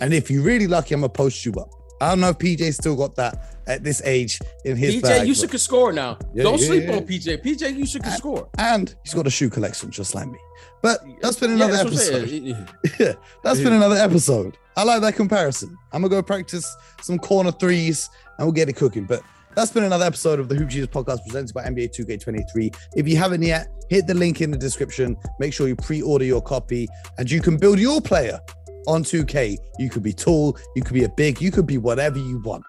And 0.01 0.14
if 0.14 0.30
you're 0.30 0.42
really 0.42 0.66
lucky, 0.66 0.94
I'm 0.94 1.01
gonna 1.01 1.11
post 1.12 1.44
you 1.44 1.53
up. 1.55 1.68
I 2.01 2.11
don't 2.11 2.20
know 2.20 2.28
if 2.30 2.38
PJ 2.38 2.72
still 2.74 2.96
got 2.96 3.14
that 3.16 3.55
at 3.66 3.84
this 3.84 4.01
age 4.05 4.40
in 4.64 4.76
his 4.76 4.96
PJ 4.96 5.03
bag. 5.03 5.28
Usyk 5.28 5.40
but- 5.42 5.51
can 5.51 5.59
score 5.59 5.92
now. 5.92 6.18
Yeah, 6.34 6.44
Don't 6.44 6.61
yeah, 6.61 6.66
sleep 6.66 6.84
yeah. 6.84 6.96
on 6.96 7.07
PJ. 7.07 7.42
PJ 7.44 7.76
Usyk 7.80 8.03
can 8.03 8.12
I- 8.12 8.16
score. 8.16 8.49
and 8.59 8.94
he's 9.05 9.14
got 9.14 9.26
a 9.26 9.30
shoe 9.30 9.51
collection 9.51 9.90
just 9.90 10.14
like 10.14 10.28
me. 10.28 10.38
But 10.82 11.01
that's 11.20 11.38
been 11.38 11.51
another 11.53 11.72
that's 11.72 12.09
episode. 12.11 12.68
Yeah, 12.99 13.12
that's 13.42 13.61
been 13.61 13.72
another 13.72 13.96
episode. 13.96 14.57
I 14.76 14.84
like 14.84 15.01
that 15.03 15.16
comparison. 15.16 15.76
I'm 15.92 16.03
gonna 16.03 16.11
go 16.11 16.22
practice 16.22 16.64
some 17.03 17.18
corner 17.18 17.51
threes 17.51 18.09
and 18.38 18.46
we'll 18.46 18.53
get 18.53 18.68
it 18.68 18.74
cooking. 18.76 19.05
But 19.05 19.22
that's 19.57 19.72
been 19.72 19.82
another 19.82 20.05
episode 20.05 20.38
of 20.38 20.49
the 20.49 20.55
Hoop 20.55 20.68
Jesus 20.68 20.86
podcast 20.86 21.24
presented 21.24 21.53
by 21.53 21.64
NBA 21.64 21.88
2K23. 21.88 22.76
If 22.94 23.09
you 23.09 23.16
haven't 23.16 23.42
yet, 23.42 23.66
hit 23.90 24.07
the 24.07 24.14
link 24.14 24.40
in 24.40 24.53
the 24.53 24.57
description. 24.59 25.16
Make 25.40 25.53
sure 25.53 25.66
you 25.66 25.74
pre-order 25.74 26.24
your 26.24 26.40
copy 26.40 26.86
and 27.18 27.28
you 27.28 27.40
can 27.40 27.57
build 27.57 27.80
your 27.80 28.01
player 28.01 28.38
on 28.87 29.05
2K. 29.05 29.57
You 29.79 29.91
could 29.91 30.03
be 30.03 30.12
tall, 30.12 30.57
you 30.76 30.83
could 30.83 30.95
be 30.95 31.05
a 31.05 31.09
big, 31.11 31.41
you 31.41 31.51
could 31.51 31.66
be 31.66 31.79
whatever 31.79 32.18
you 32.18 32.41
want. 32.45 32.64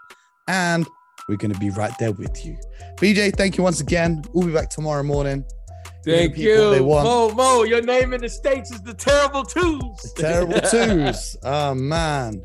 And 0.48 0.86
we're 1.28 1.38
gonna 1.38 1.60
be 1.60 1.70
right 1.70 1.94
there 2.00 2.12
with 2.12 2.46
you. 2.46 2.58
BJ, 2.98 3.36
thank 3.36 3.58
you 3.58 3.64
once 3.64 3.82
again. 3.82 4.24
We'll 4.34 4.48
be 4.48 4.54
back 4.54 4.70
tomorrow 4.70 5.04
morning. 5.04 5.46
Thank 6.06 6.38
you. 6.38 6.80
Mo, 6.80 7.32
Mo, 7.34 7.64
your 7.64 7.82
name 7.82 8.14
in 8.14 8.22
the 8.22 8.30
States 8.30 8.72
is 8.72 8.82
the 8.82 8.94
Terrible 8.94 9.44
Twos. 9.44 9.82
The 10.16 10.22
Terrible 10.22 10.62
twos. 10.62 11.38
Oh 11.44 11.74
man. 11.74 12.44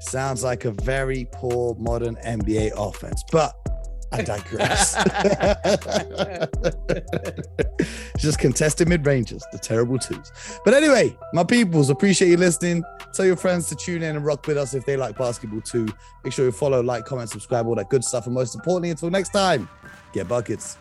Sounds 0.00 0.42
like 0.42 0.64
a 0.64 0.72
very 0.82 1.28
poor 1.32 1.76
modern 1.76 2.16
NBA 2.16 2.72
offense, 2.76 3.22
but 3.30 3.54
I 4.12 4.22
digress. 4.22 4.94
just 8.18 8.38
contested 8.38 8.88
mid 8.88 9.06
ranges, 9.06 9.44
the 9.52 9.58
terrible 9.58 9.98
twos. 9.98 10.32
But 10.64 10.74
anyway, 10.74 11.16
my 11.32 11.44
peoples, 11.44 11.90
appreciate 11.90 12.28
you 12.28 12.36
listening. 12.36 12.84
Tell 13.14 13.26
your 13.26 13.36
friends 13.36 13.68
to 13.68 13.76
tune 13.76 14.02
in 14.02 14.16
and 14.16 14.24
rock 14.24 14.46
with 14.46 14.56
us 14.56 14.74
if 14.74 14.84
they 14.84 14.96
like 14.96 15.16
basketball 15.16 15.60
too. 15.60 15.88
Make 16.24 16.32
sure 16.32 16.44
you 16.44 16.52
follow, 16.52 16.82
like, 16.82 17.04
comment, 17.04 17.30
subscribe, 17.30 17.66
all 17.66 17.74
that 17.76 17.90
good 17.90 18.04
stuff. 18.04 18.26
And 18.26 18.34
most 18.34 18.54
importantly, 18.54 18.90
until 18.90 19.10
next 19.10 19.30
time, 19.30 19.68
get 20.12 20.28
buckets. 20.28 20.78